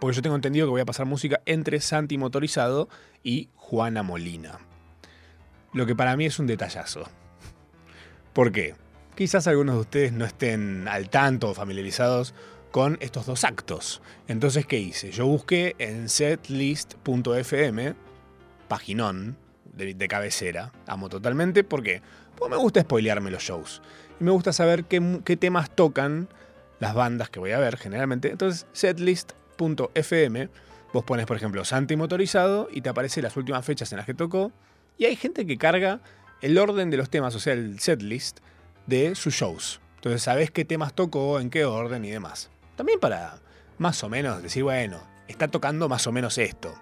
[0.01, 2.89] Porque yo tengo entendido que voy a pasar música entre Santi Motorizado
[3.23, 4.59] y Juana Molina.
[5.77, 7.03] Lo que para mí es un detallazo.
[8.33, 8.73] ¿Por qué?
[9.13, 12.33] Quizás algunos de ustedes no estén al tanto o familiarizados
[12.71, 14.01] con estos dos actos.
[14.27, 15.11] Entonces, ¿qué hice?
[15.11, 17.93] Yo busqué en setlist.fm,
[18.67, 22.01] paginón de, de cabecera, amo totalmente, ¿por qué?
[22.35, 23.83] Porque me gusta spoilearme los shows.
[24.19, 26.27] Y me gusta saber qué, qué temas tocan
[26.79, 28.31] las bandas que voy a ver generalmente.
[28.31, 30.49] Entonces, setlist.fm,
[30.91, 34.15] vos pones, por ejemplo, Santi Motorizado y te aparece las últimas fechas en las que
[34.15, 34.51] tocó.
[34.97, 36.01] Y hay gente que carga
[36.41, 38.39] el orden de los temas, o sea, el setlist
[38.85, 39.79] de sus shows.
[39.95, 42.49] Entonces sabés qué temas tocó, en qué orden y demás.
[42.75, 43.39] También para
[43.77, 46.73] más o menos decir, bueno, está tocando más o menos esto.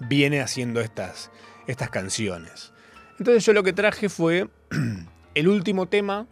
[0.00, 1.30] Viene haciendo estas,
[1.66, 2.72] estas canciones.
[3.18, 4.48] Entonces yo lo que traje fue
[5.34, 6.26] el último tema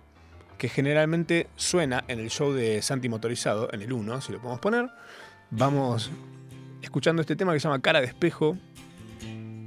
[0.59, 4.61] que generalmente suena en el show de Santi Motorizado, en el 1, si lo podemos
[4.61, 4.91] poner.
[5.51, 6.11] Vamos
[6.83, 8.57] escuchando este tema que se llama Cara de Espejo.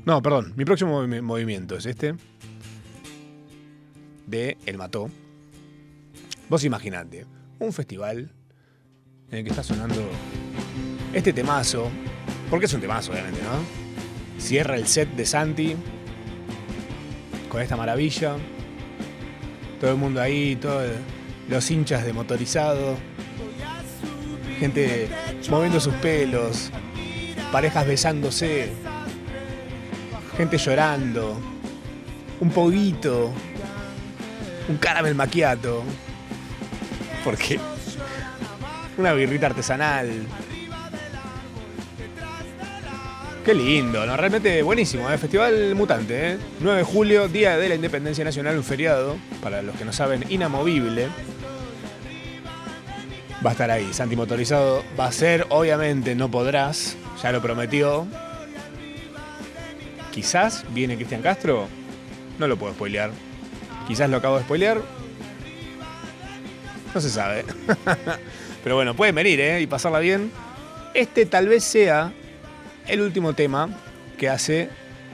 [0.05, 2.15] No, perdón, mi próximo movi- movimiento es este.
[4.27, 5.09] De El Mató.
[6.49, 7.25] Vos imaginate,
[7.59, 8.31] un festival
[9.31, 10.07] en el que está sonando
[11.13, 11.89] este temazo,
[12.49, 14.39] porque es un temazo obviamente, ¿no?
[14.41, 15.75] Cierra el set de Santi
[17.49, 18.35] con esta maravilla.
[19.79, 20.87] Todo el mundo ahí, todos
[21.49, 22.95] los hinchas de motorizado,
[24.59, 25.09] gente
[25.49, 26.69] moviendo sus pelos,
[27.51, 28.69] parejas besándose,
[30.35, 31.39] gente llorando,
[32.39, 33.31] un poguito,
[34.67, 35.83] un caramel maquiato.
[37.23, 37.59] ¿Por qué?
[38.97, 40.09] Una birrita artesanal.
[43.43, 44.17] Qué lindo, ¿no?
[44.17, 45.17] Realmente buenísimo, ¿eh?
[45.19, 46.37] Festival Mutante, ¿eh?
[46.61, 50.25] 9 de julio, Día de la Independencia Nacional, un feriado, para los que no saben,
[50.29, 51.07] inamovible.
[53.45, 54.83] Va a estar ahí, Santi Motorizado.
[54.99, 58.07] Va a ser, obviamente, no podrás, ya lo prometió.
[60.15, 61.67] Quizás viene Cristian Castro,
[62.39, 63.11] no lo puedo spoilear.
[63.85, 64.81] Quizás lo acabo de spoilear.
[66.93, 67.43] No se sabe.
[68.63, 69.59] Pero bueno, pueden venir, ¿eh?
[69.59, 70.31] Y pasarla bien.
[70.93, 72.13] Este tal vez sea
[72.87, 73.77] el último tema
[74.17, 74.69] que hace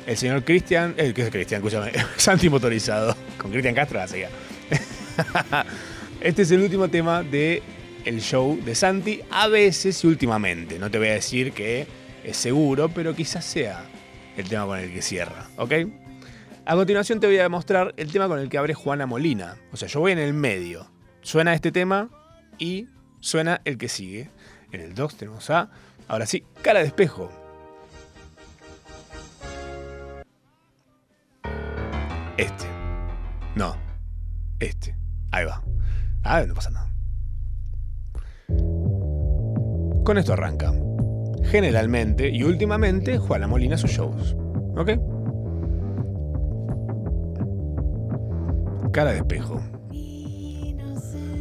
[0.05, 4.29] el señor Cristian, el que es Cristian, escúchame, Santi Motorizado, con Cristian Castro la seguía.
[6.21, 7.63] Este es el último tema de
[8.05, 10.77] el show de Santi, a veces y últimamente.
[10.77, 11.87] No te voy a decir que
[12.23, 13.83] es seguro, pero quizás sea
[14.37, 15.73] el tema con el que cierra, ¿ok?
[16.65, 19.57] A continuación te voy a demostrar el tema con el que abre Juana Molina.
[19.71, 20.91] O sea, yo voy en el medio.
[21.21, 22.09] Suena este tema
[22.57, 22.87] y
[23.19, 24.29] suena el que sigue.
[24.71, 25.69] En el 2 tenemos a,
[26.07, 27.31] ahora sí, cara de espejo.
[32.37, 32.65] Este.
[33.55, 33.75] No.
[34.59, 34.95] Este.
[35.31, 35.63] Ahí va.
[36.23, 36.89] Ah, no pasa nada.
[40.03, 40.71] Con esto arranca.
[41.51, 44.37] Generalmente y últimamente Juana Molina sus shows.
[44.77, 44.91] ¿Ok?
[48.93, 49.59] Cara de espejo.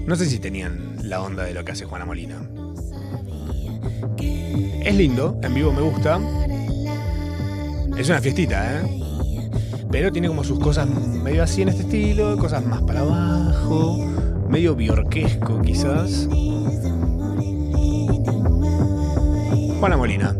[0.06, 2.42] No sé si tenían la onda de lo que hace Juana Molina.
[4.84, 6.18] Es lindo, en vivo me gusta.
[7.96, 9.00] Es una fiestita, ¿eh?
[9.92, 13.96] Pero tiene como sus cosas medio así en este estilo, cosas más para abajo,
[14.48, 16.28] medio biorquesco quizás.
[19.80, 20.36] Juana Molina.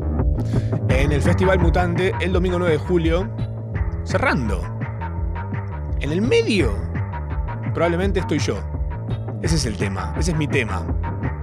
[0.91, 3.27] En el Festival Mutante el domingo 9 de julio,
[4.05, 4.63] cerrando.
[5.99, 6.77] En el medio,
[7.73, 8.59] probablemente estoy yo.
[9.41, 10.85] Ese es el tema, ese es mi tema.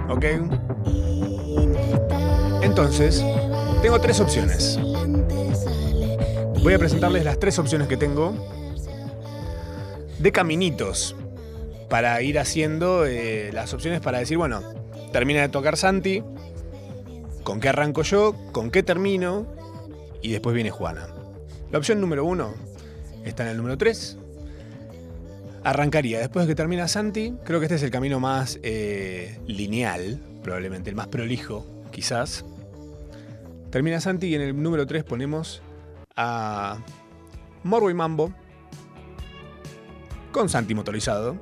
[0.10, 0.26] ¿Ok?
[2.62, 3.26] Entonces,
[3.82, 4.80] tengo tres opciones.
[6.62, 8.36] Voy a presentarles las tres opciones que tengo
[10.20, 11.16] de caminitos
[11.90, 14.62] para ir haciendo eh, las opciones para decir, bueno,
[15.12, 16.24] termina de tocar Santi,
[17.48, 19.48] con qué arranco yo, con qué termino
[20.22, 21.08] y después viene Juana.
[21.72, 22.54] La opción número uno
[23.24, 24.18] está en el número 3.
[25.64, 27.36] Arrancaría después de que termina Santi.
[27.46, 32.44] Creo que este es el camino más eh, lineal, probablemente el más prolijo, quizás.
[33.70, 35.62] Termina Santi y en el número 3 ponemos
[36.18, 36.80] a
[37.64, 38.34] Morbo y Mambo
[40.34, 41.38] con Santi motorizado.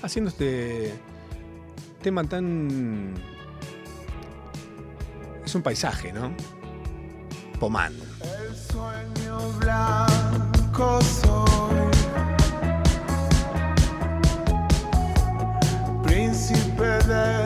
[0.00, 0.94] Haciendo este
[2.02, 3.35] tema tan.
[5.46, 6.34] Es un paisaje, ¿no?
[7.60, 7.94] Pomán.
[8.20, 11.90] El sueño blanco soy,
[16.02, 17.45] príncipe de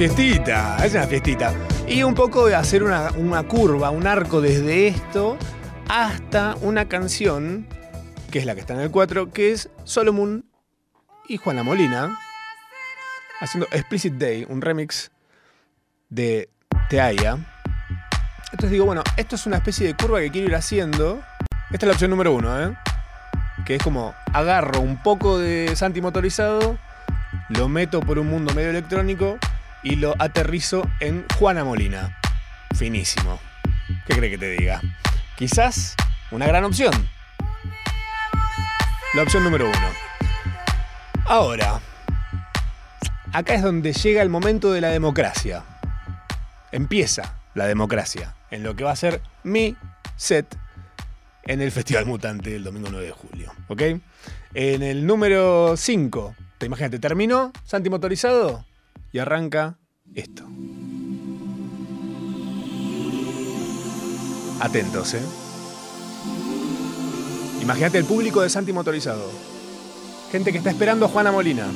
[0.00, 1.52] fiestita, es una fiestita.
[1.86, 5.36] Y un poco de hacer una, curva, un arco desde esto
[5.90, 7.66] hasta una canción,
[8.30, 10.46] que es la que está en el 4, que es Solomon
[11.28, 12.18] y Juana Molina,
[13.40, 15.10] haciendo Explicit Day, un remix
[16.08, 16.48] de
[16.88, 17.36] Teaya.
[18.52, 21.20] Entonces digo, bueno, esto es una especie de curva que quiero ir haciendo.
[21.70, 22.74] Esta es la opción número uno, ¿eh?
[23.66, 26.78] Que es como agarro un poco de Santi motorizado,
[27.50, 29.38] lo meto por un mundo medio electrónico
[29.82, 32.18] y lo aterrizo en Juana Molina.
[32.76, 33.40] Finísimo.
[34.06, 34.80] ¿Qué cree que te diga?
[35.36, 35.96] Quizás
[36.30, 36.92] una gran opción.
[39.14, 39.88] La opción número uno.
[41.26, 41.80] Ahora,
[43.32, 45.64] acá es donde llega el momento de la democracia.
[46.72, 49.76] Empieza la democracia en lo que va a ser mi
[50.16, 50.56] set
[51.44, 53.52] en el Festival Mutante el domingo 9 de julio.
[53.68, 53.82] ¿Ok?
[54.54, 58.64] En el número 5, te imagínate, terminó Santi motorizado
[59.12, 59.78] y arranca
[60.14, 60.44] esto.
[64.60, 65.22] Atentos, ¿eh?
[67.62, 69.30] Imagínate el público de Santi motorizado.
[70.30, 71.66] Gente que está esperando a Juana Molina.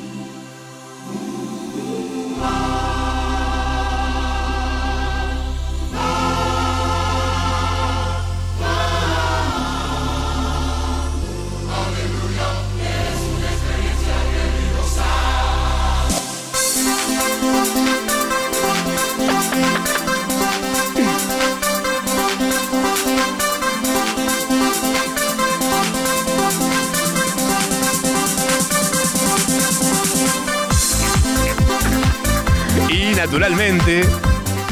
[33.24, 34.04] Naturalmente,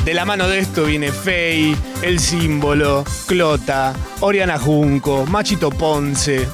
[0.04, 6.46] de la mano de esto viene Fey, El Símbolo, Clota, Oriana Junco, Machito Ponce.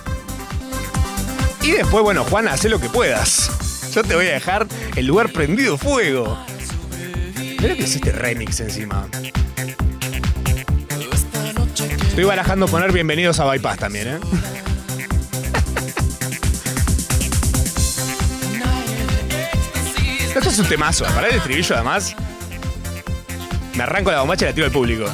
[1.62, 3.90] Y después, bueno, Juan, haz lo que puedas.
[3.92, 6.38] Yo te voy a dejar el lugar prendido fuego.
[7.60, 9.08] Mira que es este remix encima.
[12.10, 14.18] Estoy barajando poner bienvenidos a Bypass también, ¿eh?
[20.48, 21.04] Es un temazo.
[21.04, 22.16] Para el estribillo, además,
[23.74, 25.04] me arranco la bombacha y la tiro al público.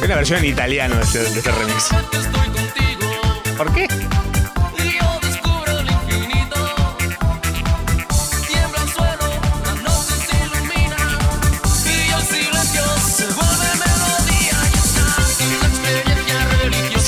[0.00, 1.88] Es la versión en italiano de este, de este remix.
[3.56, 3.87] ¿Por qué?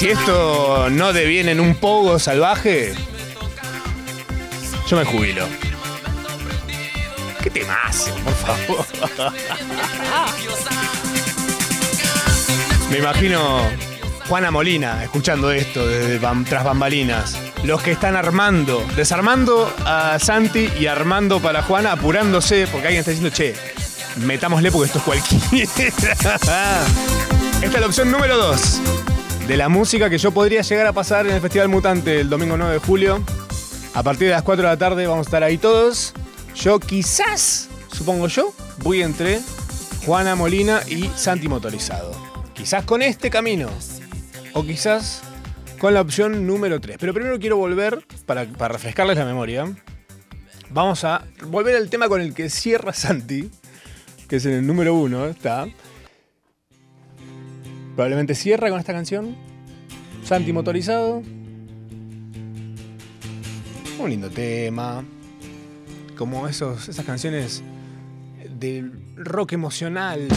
[0.00, 2.94] Si esto no deviene en un pogo salvaje,
[4.88, 5.46] yo me jubilo.
[7.42, 8.86] ¿Qué temazo, por favor?
[12.90, 13.60] Me imagino
[14.26, 17.38] Juana Molina escuchando esto desde tras bambalinas.
[17.62, 23.10] Los que están armando, desarmando a Santi y armando para Juana, apurándose porque alguien está
[23.10, 23.54] diciendo, che,
[24.16, 25.70] metámosle porque esto es cualquiera.
[27.60, 28.80] Esta es la opción número 2
[29.46, 32.56] de la música que yo podría llegar a pasar en el Festival Mutante el domingo
[32.56, 33.24] 9 de julio.
[33.94, 36.14] A partir de las 4 de la tarde vamos a estar ahí todos.
[36.54, 39.40] Yo quizás, supongo yo, voy entre
[40.06, 42.12] Juana Molina y Santi Motorizado.
[42.54, 43.68] Quizás con este camino.
[44.52, 45.22] O quizás
[45.78, 46.98] con la opción número 3.
[47.00, 49.66] Pero primero quiero volver, para, para refrescarles la memoria,
[50.70, 53.50] vamos a volver al tema con el que cierra Santi,
[54.28, 55.66] que es en el número 1, está.
[58.00, 59.36] Probablemente cierra con esta canción.
[60.24, 61.22] Santi Motorizado.
[63.98, 65.04] Un lindo tema.
[66.16, 67.62] Como esos, esas canciones
[68.58, 70.28] de rock emocional.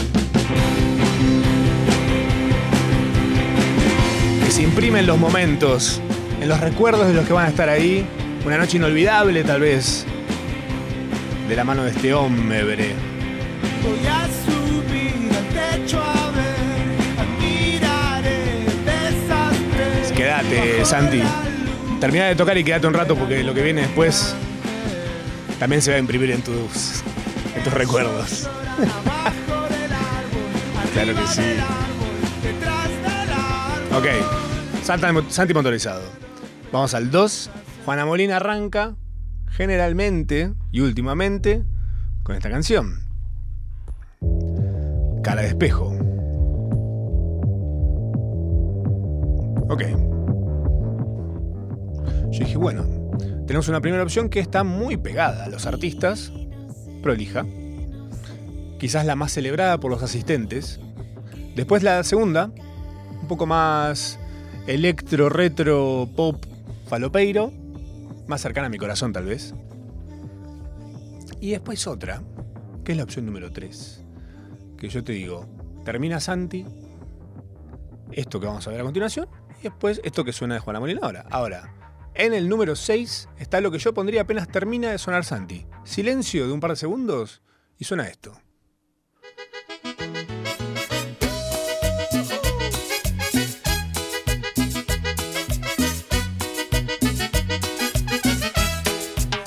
[4.44, 6.02] Que se imprimen en los momentos,
[6.42, 8.06] en los recuerdos de los que van a estar ahí.
[8.44, 10.04] Una noche inolvidable, tal vez.
[11.48, 12.92] De la mano de este hombre.
[13.82, 16.13] Voy a subir al techo
[20.84, 21.22] Santi.
[22.00, 24.34] Termina de tocar y quédate un rato porque lo que viene después
[25.58, 27.02] también se va a imprimir en tus,
[27.56, 28.48] en tus recuerdos.
[30.94, 31.42] Claro que sí.
[33.92, 34.06] Ok,
[35.28, 36.02] Santi motorizado.
[36.70, 37.50] Vamos al 2.
[37.84, 38.94] Juana Molina arranca
[39.50, 41.64] generalmente y últimamente
[42.22, 43.00] con esta canción.
[45.24, 45.96] Cara de espejo.
[49.68, 50.03] Ok.
[52.34, 52.84] Yo dije, bueno,
[53.46, 56.32] tenemos una primera opción que está muy pegada a los artistas,
[57.00, 57.46] prolija.
[58.80, 60.80] Quizás la más celebrada por los asistentes.
[61.54, 62.50] Después la segunda,
[63.22, 64.18] un poco más
[64.66, 66.44] electro, retro, pop,
[66.88, 67.52] falopeiro,
[68.26, 69.54] más cercana a mi corazón tal vez.
[71.40, 72.20] Y después otra,
[72.82, 74.02] que es la opción número 3,
[74.76, 75.46] que yo te digo,
[75.84, 76.66] termina Santi,
[78.10, 79.28] esto que vamos a ver a continuación,
[79.60, 81.24] y después esto que suena de Juana Molina ahora.
[81.30, 81.83] Ahora,
[82.14, 85.66] en el número 6 está lo que yo pondría apenas termina de sonar Santi.
[85.84, 87.42] Silencio de un par de segundos
[87.78, 88.40] y suena esto.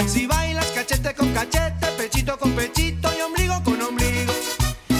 [0.07, 4.34] Si bailas cachete con cachete, pechito con pechito y ombligo con ombligo.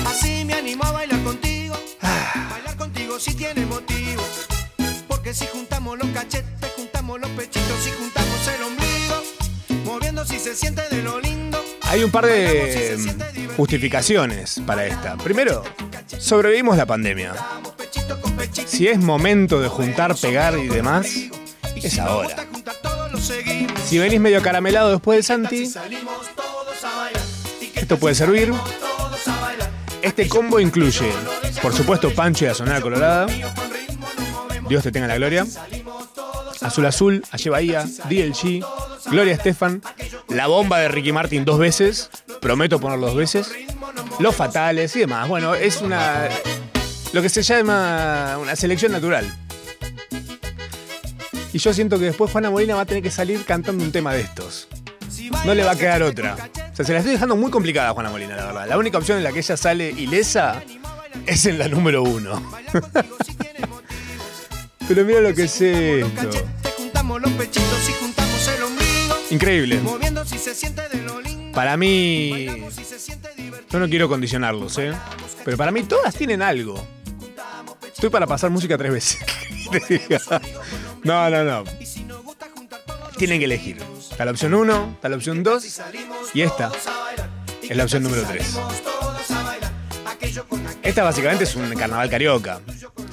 [0.06, 1.76] Así me animo a bailar contigo.
[2.50, 4.24] Bailar contigo si tiene motivo.
[5.08, 6.58] Porque si juntamos los cachetes,
[7.16, 9.24] los pechitos y juntamos el ombligo.
[9.86, 11.64] Moviendo si se siente de lo lindo.
[11.84, 12.98] Hay un par de
[13.56, 15.16] justificaciones para esta.
[15.16, 15.64] Primero,
[16.20, 17.34] sobrevivimos la pandemia.
[18.66, 21.08] Si es momento de juntar, pegar y demás,
[21.76, 22.36] es ahora.
[23.86, 27.24] Si venís medio caramelado después del Santi, Salimos todos a bailar.
[27.62, 28.54] ¿Y qué esto puede servir.
[30.02, 31.12] Este combo incluye,
[31.62, 33.28] por supuesto, Pancho y la Sonora Colorada.
[34.68, 35.46] Dios te tenga en la gloria.
[36.68, 38.64] Azul Azul, Aye Bahía, DLG,
[39.10, 39.82] Gloria Estefan,
[40.30, 42.10] La Bomba de Ricky Martin dos veces.
[42.42, 43.52] Prometo ponerlo dos veces.
[44.20, 45.28] Los Fatales y demás.
[45.28, 46.28] Bueno, es una.
[47.14, 49.26] Lo que se llama una selección natural.
[51.54, 54.14] Y yo siento que después Juana Molina va a tener que salir cantando un tema
[54.14, 54.68] de estos.
[55.46, 56.36] No le va a quedar otra.
[56.72, 58.68] O sea, se la estoy dejando muy complicada a Juana Molina, la verdad.
[58.68, 60.62] La única opción en la que ella sale ilesa
[61.26, 62.42] es en la número uno.
[64.88, 66.30] Pero mira lo que es esto.
[67.08, 69.16] Cachete, juntamos los pechitos y juntamos el ombligo.
[69.32, 69.80] Increíble.
[69.82, 71.54] Moviendo si se siente de lo lindo.
[71.54, 72.66] Para mí,
[73.70, 74.94] yo no quiero condicionarlos, ¿eh?
[75.44, 76.86] Pero para mí todas tienen algo.
[77.86, 79.20] Estoy para pasar música tres veces.
[81.04, 81.64] No, no, no.
[83.18, 83.78] Tienen que elegir.
[84.12, 85.80] Está la opción 1, está la opción 2
[86.34, 86.72] y esta
[87.62, 88.52] es la opción número 3.
[88.84, 89.72] todos a bailar.
[90.06, 90.80] Aquello con aquello.
[90.84, 92.60] Esta básicamente es un carnaval carioca.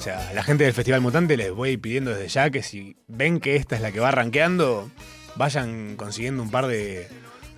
[0.05, 3.55] Sea, la gente del Festival Mutante les voy pidiendo desde ya que si ven que
[3.55, 4.91] esta es la que va rankeando,
[5.35, 7.07] vayan consiguiendo un par de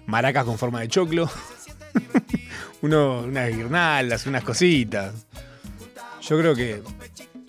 [0.06, 1.30] maracas con forma de choclo.
[2.82, 5.14] Uno, unas guirnaldas, unas cositas.
[6.22, 6.82] Yo creo que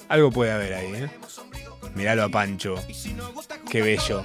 [0.09, 1.11] Algo puede haber ahí, ¿eh?
[1.95, 2.75] Miralo a Pancho.
[3.71, 4.25] Qué bello.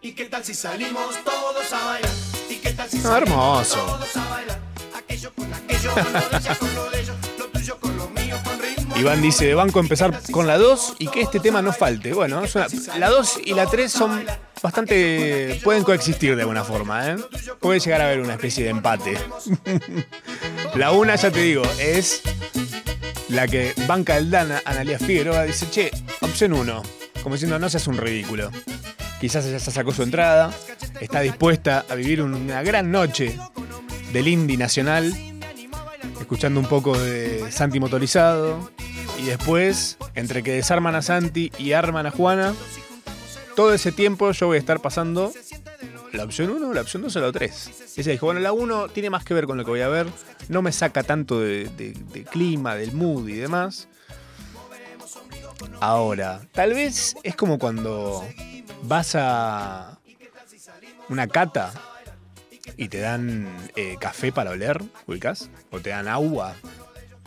[0.00, 2.10] ¿Y qué tal si salimos todos a bailar?
[2.50, 3.76] ¿Y qué tal si No, salimos hermoso.
[3.86, 4.58] todos a bailar?
[4.96, 7.93] Aquello con aquello, con lo de ella, con lo de ellos, lo tuyo con
[8.96, 12.12] Iván dice, banco empezar con la 2 y que este tema no falte.
[12.12, 12.42] Bueno,
[12.98, 14.24] la 2 y la 3 son
[14.62, 15.60] bastante...
[15.64, 17.16] pueden coexistir de alguna forma, ¿eh?
[17.60, 19.18] Puede llegar a haber una especie de empate.
[20.74, 22.22] la 1, ya te digo, es
[23.28, 25.90] la que banca el Dana, Analia Figueroa, dice, che,
[26.20, 26.82] opción 1,
[27.22, 28.50] como diciendo, no seas un ridículo.
[29.20, 30.52] Quizás ella ya sacó su entrada,
[31.00, 33.38] está dispuesta a vivir una gran noche
[34.12, 35.12] del indie nacional,
[36.20, 38.70] escuchando un poco de Santi motorizado,
[39.24, 42.54] y después, entre que desarman a Santi y arman a Juana,
[43.56, 45.32] todo ese tiempo yo voy a estar pasando
[46.12, 47.94] la opción 1, la opción 2 o la 3.
[47.96, 50.08] Ella dijo, bueno, la 1 tiene más que ver con lo que voy a ver,
[50.50, 53.88] no me saca tanto de, clima, del mood y demás.
[55.80, 58.28] Ahora, tal vez es como cuando
[58.82, 59.98] vas a
[61.08, 61.72] una cata
[62.76, 66.54] y te dan eh, café para oler, ubicas, o te dan agua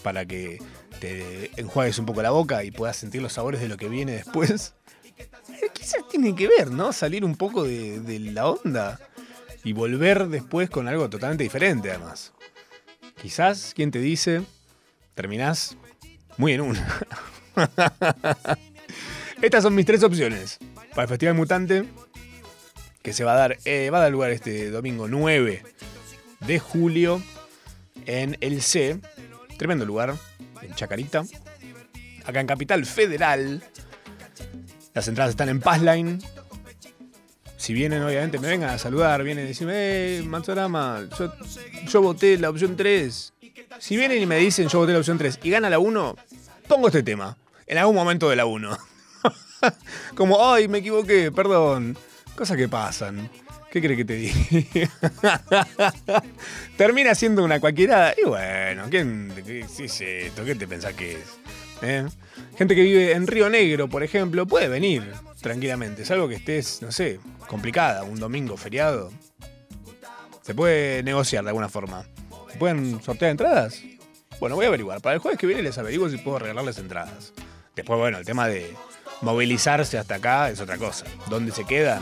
[0.03, 0.59] para que
[1.01, 4.73] enjuagues un poco la boca y puedas sentir los sabores de lo que viene después.
[5.17, 6.93] Eh, Quizás tiene que ver, ¿no?
[6.93, 8.99] Salir un poco de, de la onda
[9.63, 12.33] y volver después con algo totalmente diferente, además.
[13.21, 14.43] Quizás, ¿quién te dice?
[15.15, 15.75] Terminás
[16.37, 17.01] muy en una.
[19.41, 20.59] Estas son mis tres opciones
[20.91, 21.85] para el Festival Mutante
[23.07, 25.63] que se va a dar, eh, va a dar lugar este domingo 9
[26.41, 27.21] de julio
[28.05, 28.99] en el C,
[29.57, 30.15] tremendo lugar,
[30.61, 31.23] en Chacarita,
[32.25, 33.63] acá en Capital Federal.
[34.93, 36.21] Las entradas están en Passline.
[37.57, 41.33] Si vienen, obviamente, me vengan a saludar, vienen y decirme, eh, Manzorama, yo,
[41.87, 43.33] yo voté la opción 3.
[43.79, 46.15] Si vienen y me dicen yo voté la opción 3 y gana la 1,
[46.67, 47.37] pongo este tema.
[47.65, 48.77] En algún momento de la 1.
[50.15, 51.97] Como, ay, me equivoqué, perdón.
[52.35, 53.29] Cosas que pasan.
[53.71, 54.89] ¿Qué crees que te diga?
[56.77, 58.13] Termina siendo una cualquiera.
[58.17, 60.45] Y bueno, ¿quién, qué, qué es esto?
[60.45, 61.37] ¿Qué te pensás que es?
[61.81, 62.05] ¿Eh?
[62.57, 65.03] Gente que vive en Río Negro, por ejemplo, puede venir
[65.41, 66.03] tranquilamente.
[66.03, 69.11] Es algo que estés, no sé, complicada, un domingo feriado.
[70.41, 72.05] Se puede negociar de alguna forma.
[72.51, 73.81] ¿Se pueden sortear entradas?
[74.39, 75.01] Bueno, voy a averiguar.
[75.01, 77.33] Para el jueves que viene les averiguo si puedo regalarles entradas.
[77.75, 78.73] Después, bueno, el tema de
[79.21, 81.05] movilizarse hasta acá es otra cosa.
[81.29, 82.01] ¿Dónde se quedan?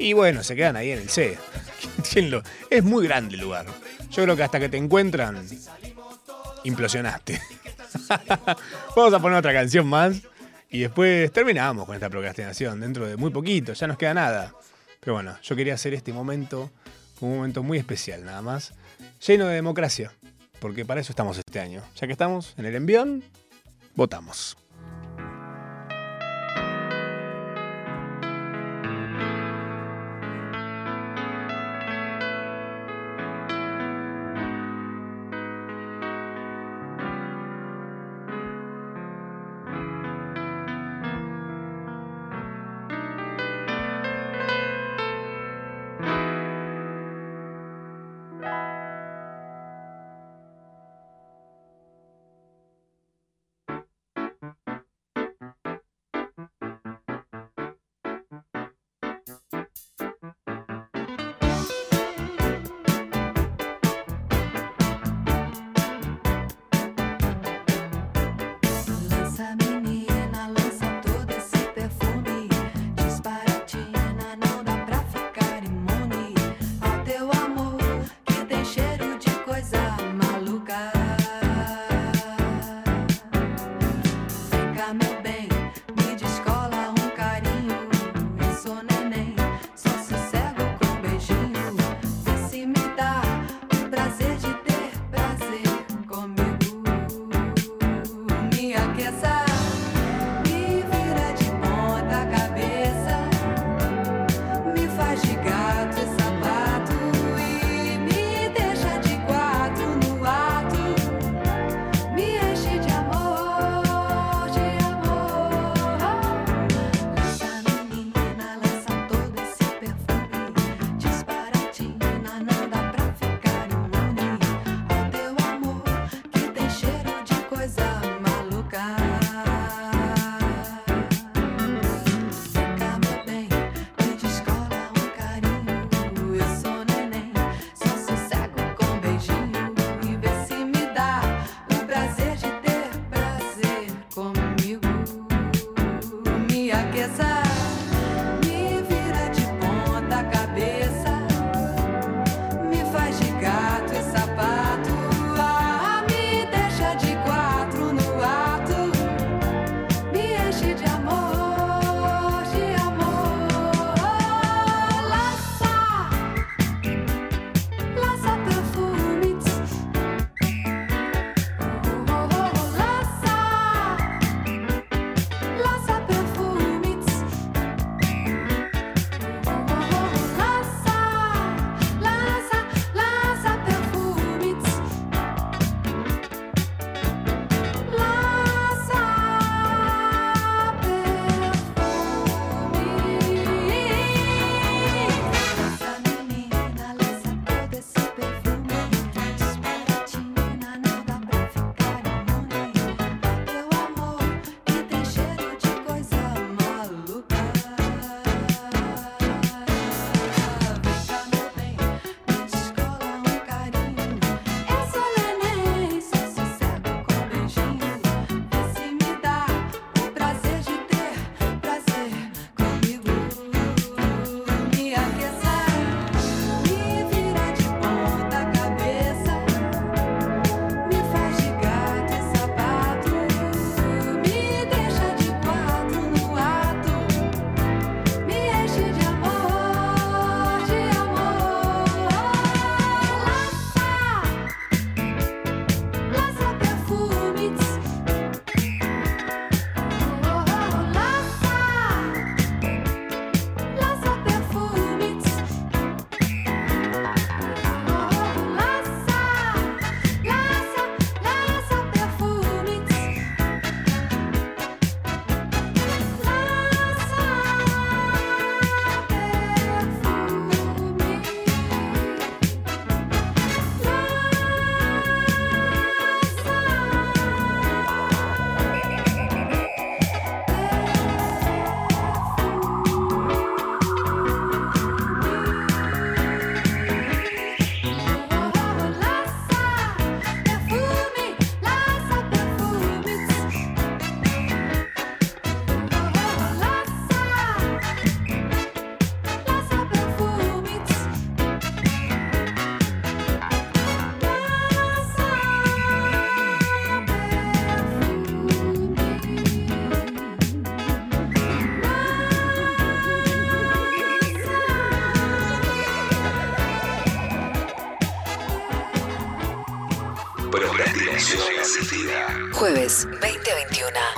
[0.00, 1.38] Y bueno, se quedan ahí en el C.
[2.12, 3.66] ¿Quién lo- Es muy grande el lugar.
[4.10, 5.46] Yo creo que hasta que te encuentran,
[6.64, 7.40] implosionaste.
[8.96, 10.16] Vamos a poner otra canción más
[10.70, 12.80] y después terminamos con esta procrastinación.
[12.80, 14.54] Dentro de muy poquito, ya nos queda nada.
[15.00, 16.70] Pero bueno, yo quería hacer este momento
[17.20, 18.72] un momento muy especial, nada más.
[19.26, 20.12] Lleno de democracia.
[20.60, 21.82] Porque para eso estamos este año.
[21.96, 23.24] Ya que estamos en el envión,
[23.94, 24.56] votamos.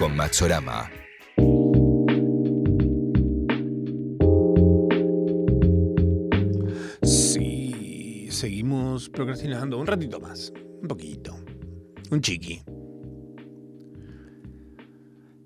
[0.02, 0.90] Con Maxorama.
[7.04, 10.52] Sí, seguimos procrastinando un ratito más.
[10.82, 11.36] Un poquito.
[12.10, 12.64] Un chiqui.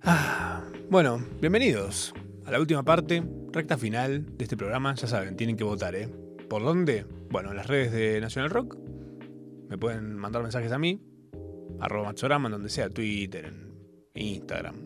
[0.00, 2.14] Ah, bueno, bienvenidos
[2.46, 4.94] a la última parte, recta final de este programa.
[4.94, 6.09] Ya saben, tienen que votar, ¿eh?
[6.48, 7.04] ¿Por dónde?
[7.28, 8.78] Bueno, en las redes de National Rock.
[9.68, 11.02] Me pueden mandar mensajes a mí.
[11.78, 13.66] Arroba Machorama, en donde sea, Twitter, en
[14.17, 14.77] Instagram.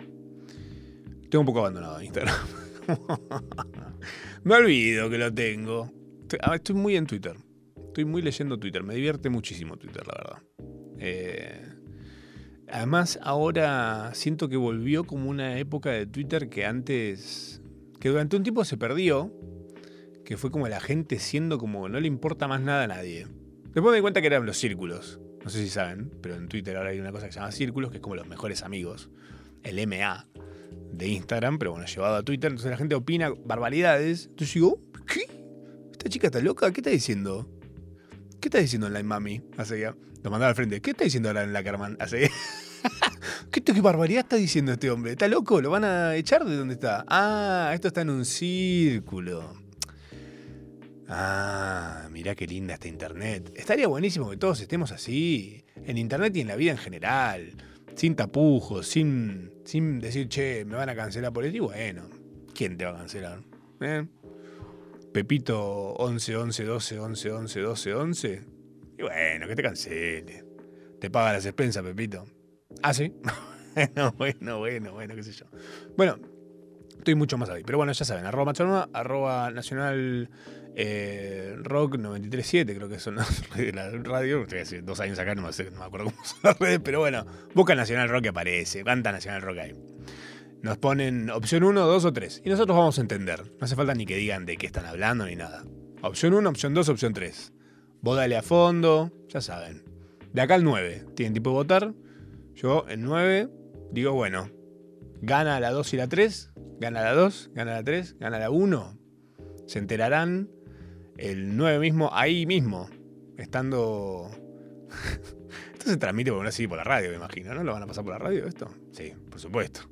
[1.30, 2.34] Tengo un poco abandonado Instagram.
[4.44, 5.92] Me olvido que lo tengo.
[6.22, 7.36] Estoy, ah, estoy muy en Twitter.
[7.76, 8.82] Estoy muy leyendo Twitter.
[8.82, 10.42] Me divierte muchísimo Twitter, la verdad.
[10.98, 11.62] Eh,
[12.68, 17.62] además, ahora siento que volvió como una época de Twitter que antes.
[18.00, 19.32] que durante un tiempo se perdió.
[20.24, 23.26] Que fue como la gente siendo como no le importa más nada a nadie.
[23.72, 25.20] Después me di cuenta que eran los círculos.
[25.44, 27.90] No sé si saben, pero en Twitter ahora hay una cosa que se llama círculos,
[27.90, 29.10] que es como los mejores amigos.
[29.62, 30.26] El MA
[30.92, 32.50] de Instagram, pero bueno, llevado a Twitter.
[32.50, 34.26] Entonces la gente opina barbaridades.
[34.26, 35.22] Entonces digo, ¿qué?
[35.92, 36.70] ¿Esta chica está loca?
[36.72, 37.48] ¿Qué está diciendo?
[38.40, 39.42] ¿Qué está diciendo en la mami?
[39.56, 39.94] Hace ya.
[40.22, 40.80] Lo mandaba al frente.
[40.80, 41.96] ¿Qué está diciendo ahora en la Carman?
[42.00, 42.30] Hace
[43.50, 45.12] ¿Qué, ¿Qué barbaridad está diciendo este hombre?
[45.12, 45.60] ¿Está loco?
[45.60, 47.04] ¿Lo van a echar de dónde está?
[47.08, 49.59] Ah, esto está en un círculo.
[51.12, 53.52] Ah, mirá qué linda esta internet.
[53.56, 55.64] Estaría buenísimo que todos estemos así.
[55.84, 57.50] En internet y en la vida en general.
[57.96, 61.56] Sin tapujos, sin, sin decir, che, me van a cancelar por esto.
[61.56, 62.08] Y bueno,
[62.54, 63.40] ¿quién te va a cancelar?
[63.80, 64.06] ¿Eh?
[65.12, 68.42] Pepito 11, 11, 12, 11, 11, 12, 11.
[68.98, 70.44] Y bueno, que te cancele.
[71.00, 72.24] Te paga las expensas, Pepito.
[72.82, 73.12] Ah, sí.
[73.74, 75.46] bueno, bueno, bueno, bueno, qué sé yo.
[75.96, 76.20] Bueno,
[76.96, 77.64] estoy mucho más ahí.
[77.64, 80.30] Pero bueno, ya saben, arroba machorma, arroba nacional
[80.76, 84.42] eh, rock 937, creo que son las redes de la radio.
[84.42, 86.80] Estoy hace dos años acá, no me, sé, no me acuerdo cómo son las redes,
[86.82, 88.82] pero bueno, busca Nacional Rock que aparece.
[88.82, 89.74] ¿Cuánta Nacional Rock hay?
[90.62, 92.42] Nos ponen opción 1, 2 o 3.
[92.44, 93.42] Y nosotros vamos a entender.
[93.58, 95.64] No hace falta ni que digan de qué están hablando ni nada.
[96.02, 97.52] Opción 1, opción 2, opción 3.
[98.02, 99.84] Vos dale a fondo, ya saben.
[100.32, 101.06] De acá al 9.
[101.14, 101.94] Tienen tiempo de votar.
[102.54, 103.48] Yo, el 9,
[103.90, 104.50] digo, bueno,
[105.22, 108.98] gana la 2 y la 3, gana la 2, gana la 3, gana la 1.
[109.66, 110.50] Se enterarán
[111.20, 112.88] el 9 mismo, ahí mismo,
[113.36, 114.30] estando...
[115.72, 117.62] esto se transmite por, así, por la radio, me imagino, ¿no?
[117.62, 118.70] ¿Lo van a pasar por la radio esto?
[118.92, 119.82] Sí, por supuesto.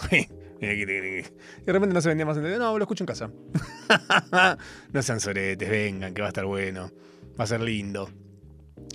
[0.10, 1.24] y de
[1.66, 3.30] repente no se vendía más en No, lo escucho en casa.
[4.92, 6.90] no sean soretes, vengan, que va a estar bueno.
[7.38, 8.10] Va a ser lindo.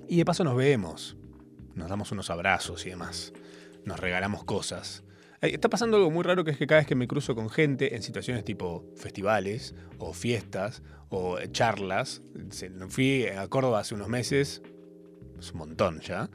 [0.07, 1.17] Y de paso nos vemos.
[1.75, 3.33] Nos damos unos abrazos y demás.
[3.85, 5.03] Nos regalamos cosas.
[5.41, 7.49] Eh, Está pasando algo muy raro que es que cada vez que me cruzo con
[7.49, 14.07] gente en situaciones tipo festivales o fiestas o charlas, se- fui a Córdoba hace unos
[14.09, 14.61] meses,
[15.39, 16.29] es un montón ya,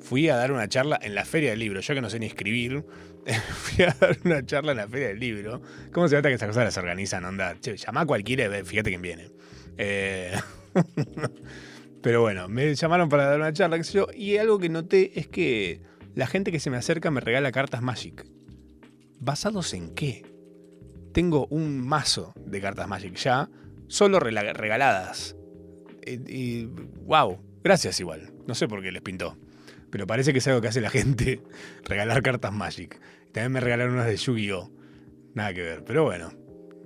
[0.00, 2.26] fui a dar una charla en la Feria del Libro, yo que no sé ni
[2.26, 2.84] escribir,
[3.52, 5.60] fui a dar una charla en la Feria del Libro.
[5.92, 7.24] ¿Cómo se nota que esas cosas las organizan?
[7.24, 9.30] Onda, che, llama a cualquiera y fíjate quién viene.
[9.76, 10.32] Eh,
[12.02, 13.78] Pero bueno, me llamaron para dar una charla,
[14.14, 15.82] y algo que noté es que
[16.14, 18.24] la gente que se me acerca me regala cartas Magic.
[19.20, 20.24] ¿Basados en qué?
[21.12, 23.50] Tengo un mazo de cartas Magic ya,
[23.88, 25.36] solo regaladas.
[26.02, 26.64] Eh, Y,
[27.04, 28.32] wow, gracias igual.
[28.46, 29.36] No sé por qué les pintó.
[29.90, 31.42] Pero parece que es algo que hace la gente,
[31.84, 33.00] regalar cartas Magic.
[33.32, 34.70] También me regalaron unas de Yu-Gi-Oh!
[35.34, 36.30] Nada que ver, pero bueno,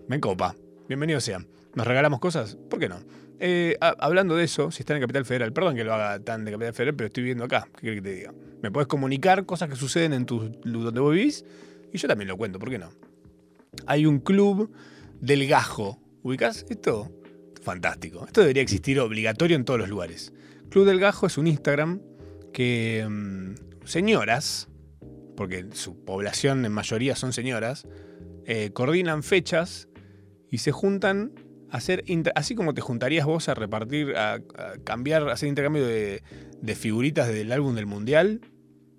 [0.08, 0.54] me copa.
[0.88, 1.46] Bienvenido sean.
[1.74, 2.56] ¿Nos regalamos cosas?
[2.68, 3.00] ¿Por qué no?
[3.40, 6.52] Eh, hablando de eso, si están en Capital Federal, perdón que lo haga tan de
[6.52, 7.66] Capital Federal, pero estoy viviendo acá.
[7.76, 8.34] ¿Qué querés que te diga?
[8.62, 11.44] Me puedes comunicar cosas que suceden en tu, donde vos vivís
[11.92, 12.90] y yo también lo cuento, ¿por qué no?
[13.86, 14.70] Hay un club
[15.20, 15.98] del gajo.
[16.22, 17.10] ¿Ubicás esto?
[17.62, 18.24] Fantástico.
[18.26, 20.32] Esto debería existir obligatorio en todos los lugares.
[20.68, 22.00] Club del Gajo es un Instagram
[22.52, 24.68] que mm, señoras,
[25.36, 27.86] porque su población en mayoría son señoras,
[28.46, 29.88] eh, coordinan fechas
[30.50, 31.32] y se juntan
[31.70, 32.04] a hacer,
[32.34, 34.40] así como te juntarías vos a repartir, a,
[34.84, 36.22] cambiar, a hacer intercambio de,
[36.74, 38.40] figuritas del álbum del Mundial.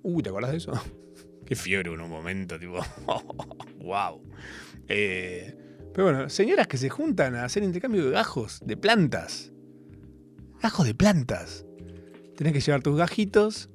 [0.01, 0.74] Uy, ¿te acordás de eso?
[1.45, 2.80] Qué fiebre en un momento, tipo,
[3.80, 4.21] wow.
[4.88, 5.62] Eh,
[5.93, 9.51] pero bueno, señoras que se juntan a hacer intercambio de gajos, de plantas.
[10.61, 11.65] Gajos de plantas.
[12.35, 13.69] Tenés que llevar tus gajitos.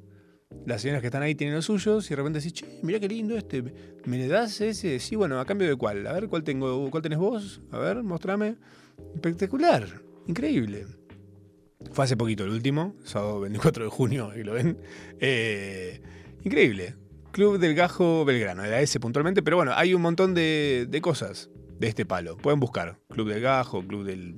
[0.67, 3.09] Las señoras que están ahí tienen los suyos y de repente decís, che, mirá qué
[3.09, 3.63] lindo este.
[4.05, 4.99] ¿Me le das ese?
[4.99, 6.07] Sí, bueno, ¿a cambio de cuál?
[6.09, 6.91] A ver, ¿cuál tengo?
[6.91, 7.61] ¿Cuál tenés vos?
[7.71, 8.57] A ver, mostrame.
[9.15, 10.03] Espectacular.
[10.27, 10.87] Increíble.
[11.93, 14.79] Fue hace poquito el último, sábado 24 de junio, ahí lo ven.
[15.21, 16.01] Eh,
[16.43, 16.97] increíble.
[17.31, 21.51] Club del Gajo Belgrano, era ese puntualmente, pero bueno, hay un montón de, de cosas
[21.79, 22.37] de este palo.
[22.37, 22.99] Pueden buscar.
[23.11, 24.37] Club del Gajo, Club del,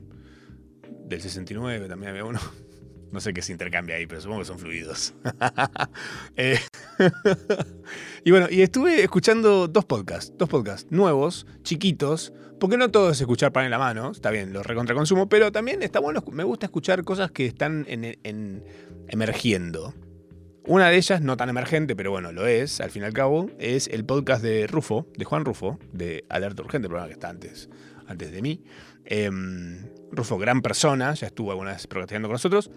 [1.07, 2.41] del 69, también había uno.
[3.13, 5.15] No sé qué se intercambia ahí, pero supongo que son fluidos.
[6.37, 6.61] Eh,
[8.25, 13.21] y bueno, y estuve escuchando dos podcasts, dos podcasts nuevos, chiquitos, porque no todo es
[13.21, 16.67] escuchar pan en la mano, está bien, lo recontraconsumo, pero también está bueno, me gusta
[16.67, 18.63] escuchar cosas que están en-
[19.09, 19.93] emergiendo.
[20.67, 23.51] Una de ellas, no tan emergente, pero bueno, lo es, al fin y al cabo,
[23.59, 27.31] es el podcast de Rufo, de Juan Rufo, de Alerta Urgente, el programa que está
[27.31, 27.71] antes,
[28.07, 28.63] antes de mí.
[29.07, 32.71] Em, Rufo, gran persona, ya estuvo alguna vez procrastinando con nosotros.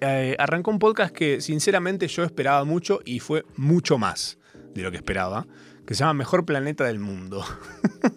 [0.00, 4.38] Eh, arrancó un podcast que sinceramente yo esperaba mucho y fue mucho más
[4.74, 5.46] de lo que esperaba,
[5.86, 7.42] que se llama Mejor Planeta del Mundo.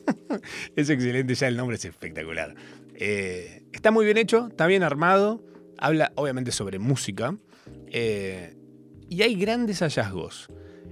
[0.75, 2.53] es excelente, ya el nombre es espectacular.
[2.95, 5.41] Eh, está muy bien hecho, está bien armado,
[5.77, 7.37] habla obviamente sobre música
[7.91, 8.56] eh,
[9.09, 10.49] y hay grandes hallazgos.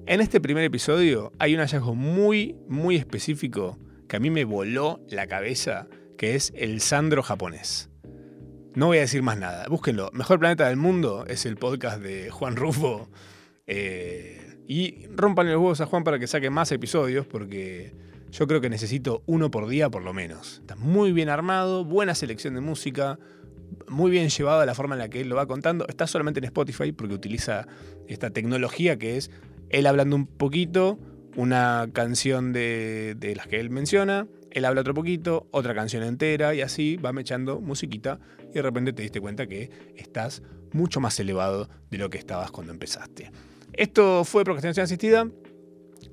[0.07, 5.01] En este primer episodio hay un hallazgo muy, muy específico que a mí me voló
[5.09, 5.87] la cabeza,
[6.17, 7.89] que es el Sandro japonés.
[8.75, 10.09] No voy a decir más nada, búsquenlo.
[10.13, 13.09] Mejor Planeta del Mundo es el podcast de Juan Rufo.
[13.67, 17.93] Eh, y rompan los huevos a Juan para que saque más episodios, porque
[18.31, 20.59] yo creo que necesito uno por día por lo menos.
[20.59, 23.17] Está muy bien armado, buena selección de música,
[23.87, 25.85] muy bien llevada la forma en la que él lo va contando.
[25.87, 27.67] Está solamente en Spotify porque utiliza
[28.07, 29.31] esta tecnología que es
[29.69, 30.99] él hablando un poquito,
[31.35, 36.55] una canción de, de las que él menciona, él habla otro poquito, otra canción entera
[36.55, 40.41] y así va mechando musiquita y de repente te diste cuenta que estás
[40.71, 43.31] mucho más elevado de lo que estabas cuando empezaste.
[43.73, 45.27] Esto fue Procrastinación Asistida.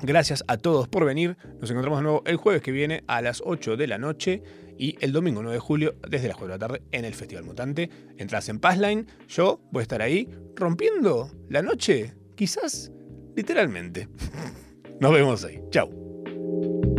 [0.00, 1.36] Gracias a todos por venir.
[1.60, 4.42] Nos encontramos de nuevo el jueves que viene a las 8 de la noche
[4.78, 7.44] y el domingo 9 de julio desde las 4 de la tarde en el Festival
[7.44, 7.90] Mutante.
[8.18, 12.92] Entras en Passline, yo voy a estar ahí rompiendo la noche, quizás
[13.36, 14.08] literalmente.
[15.00, 15.60] Nos vemos ahí.
[15.70, 16.91] Chau.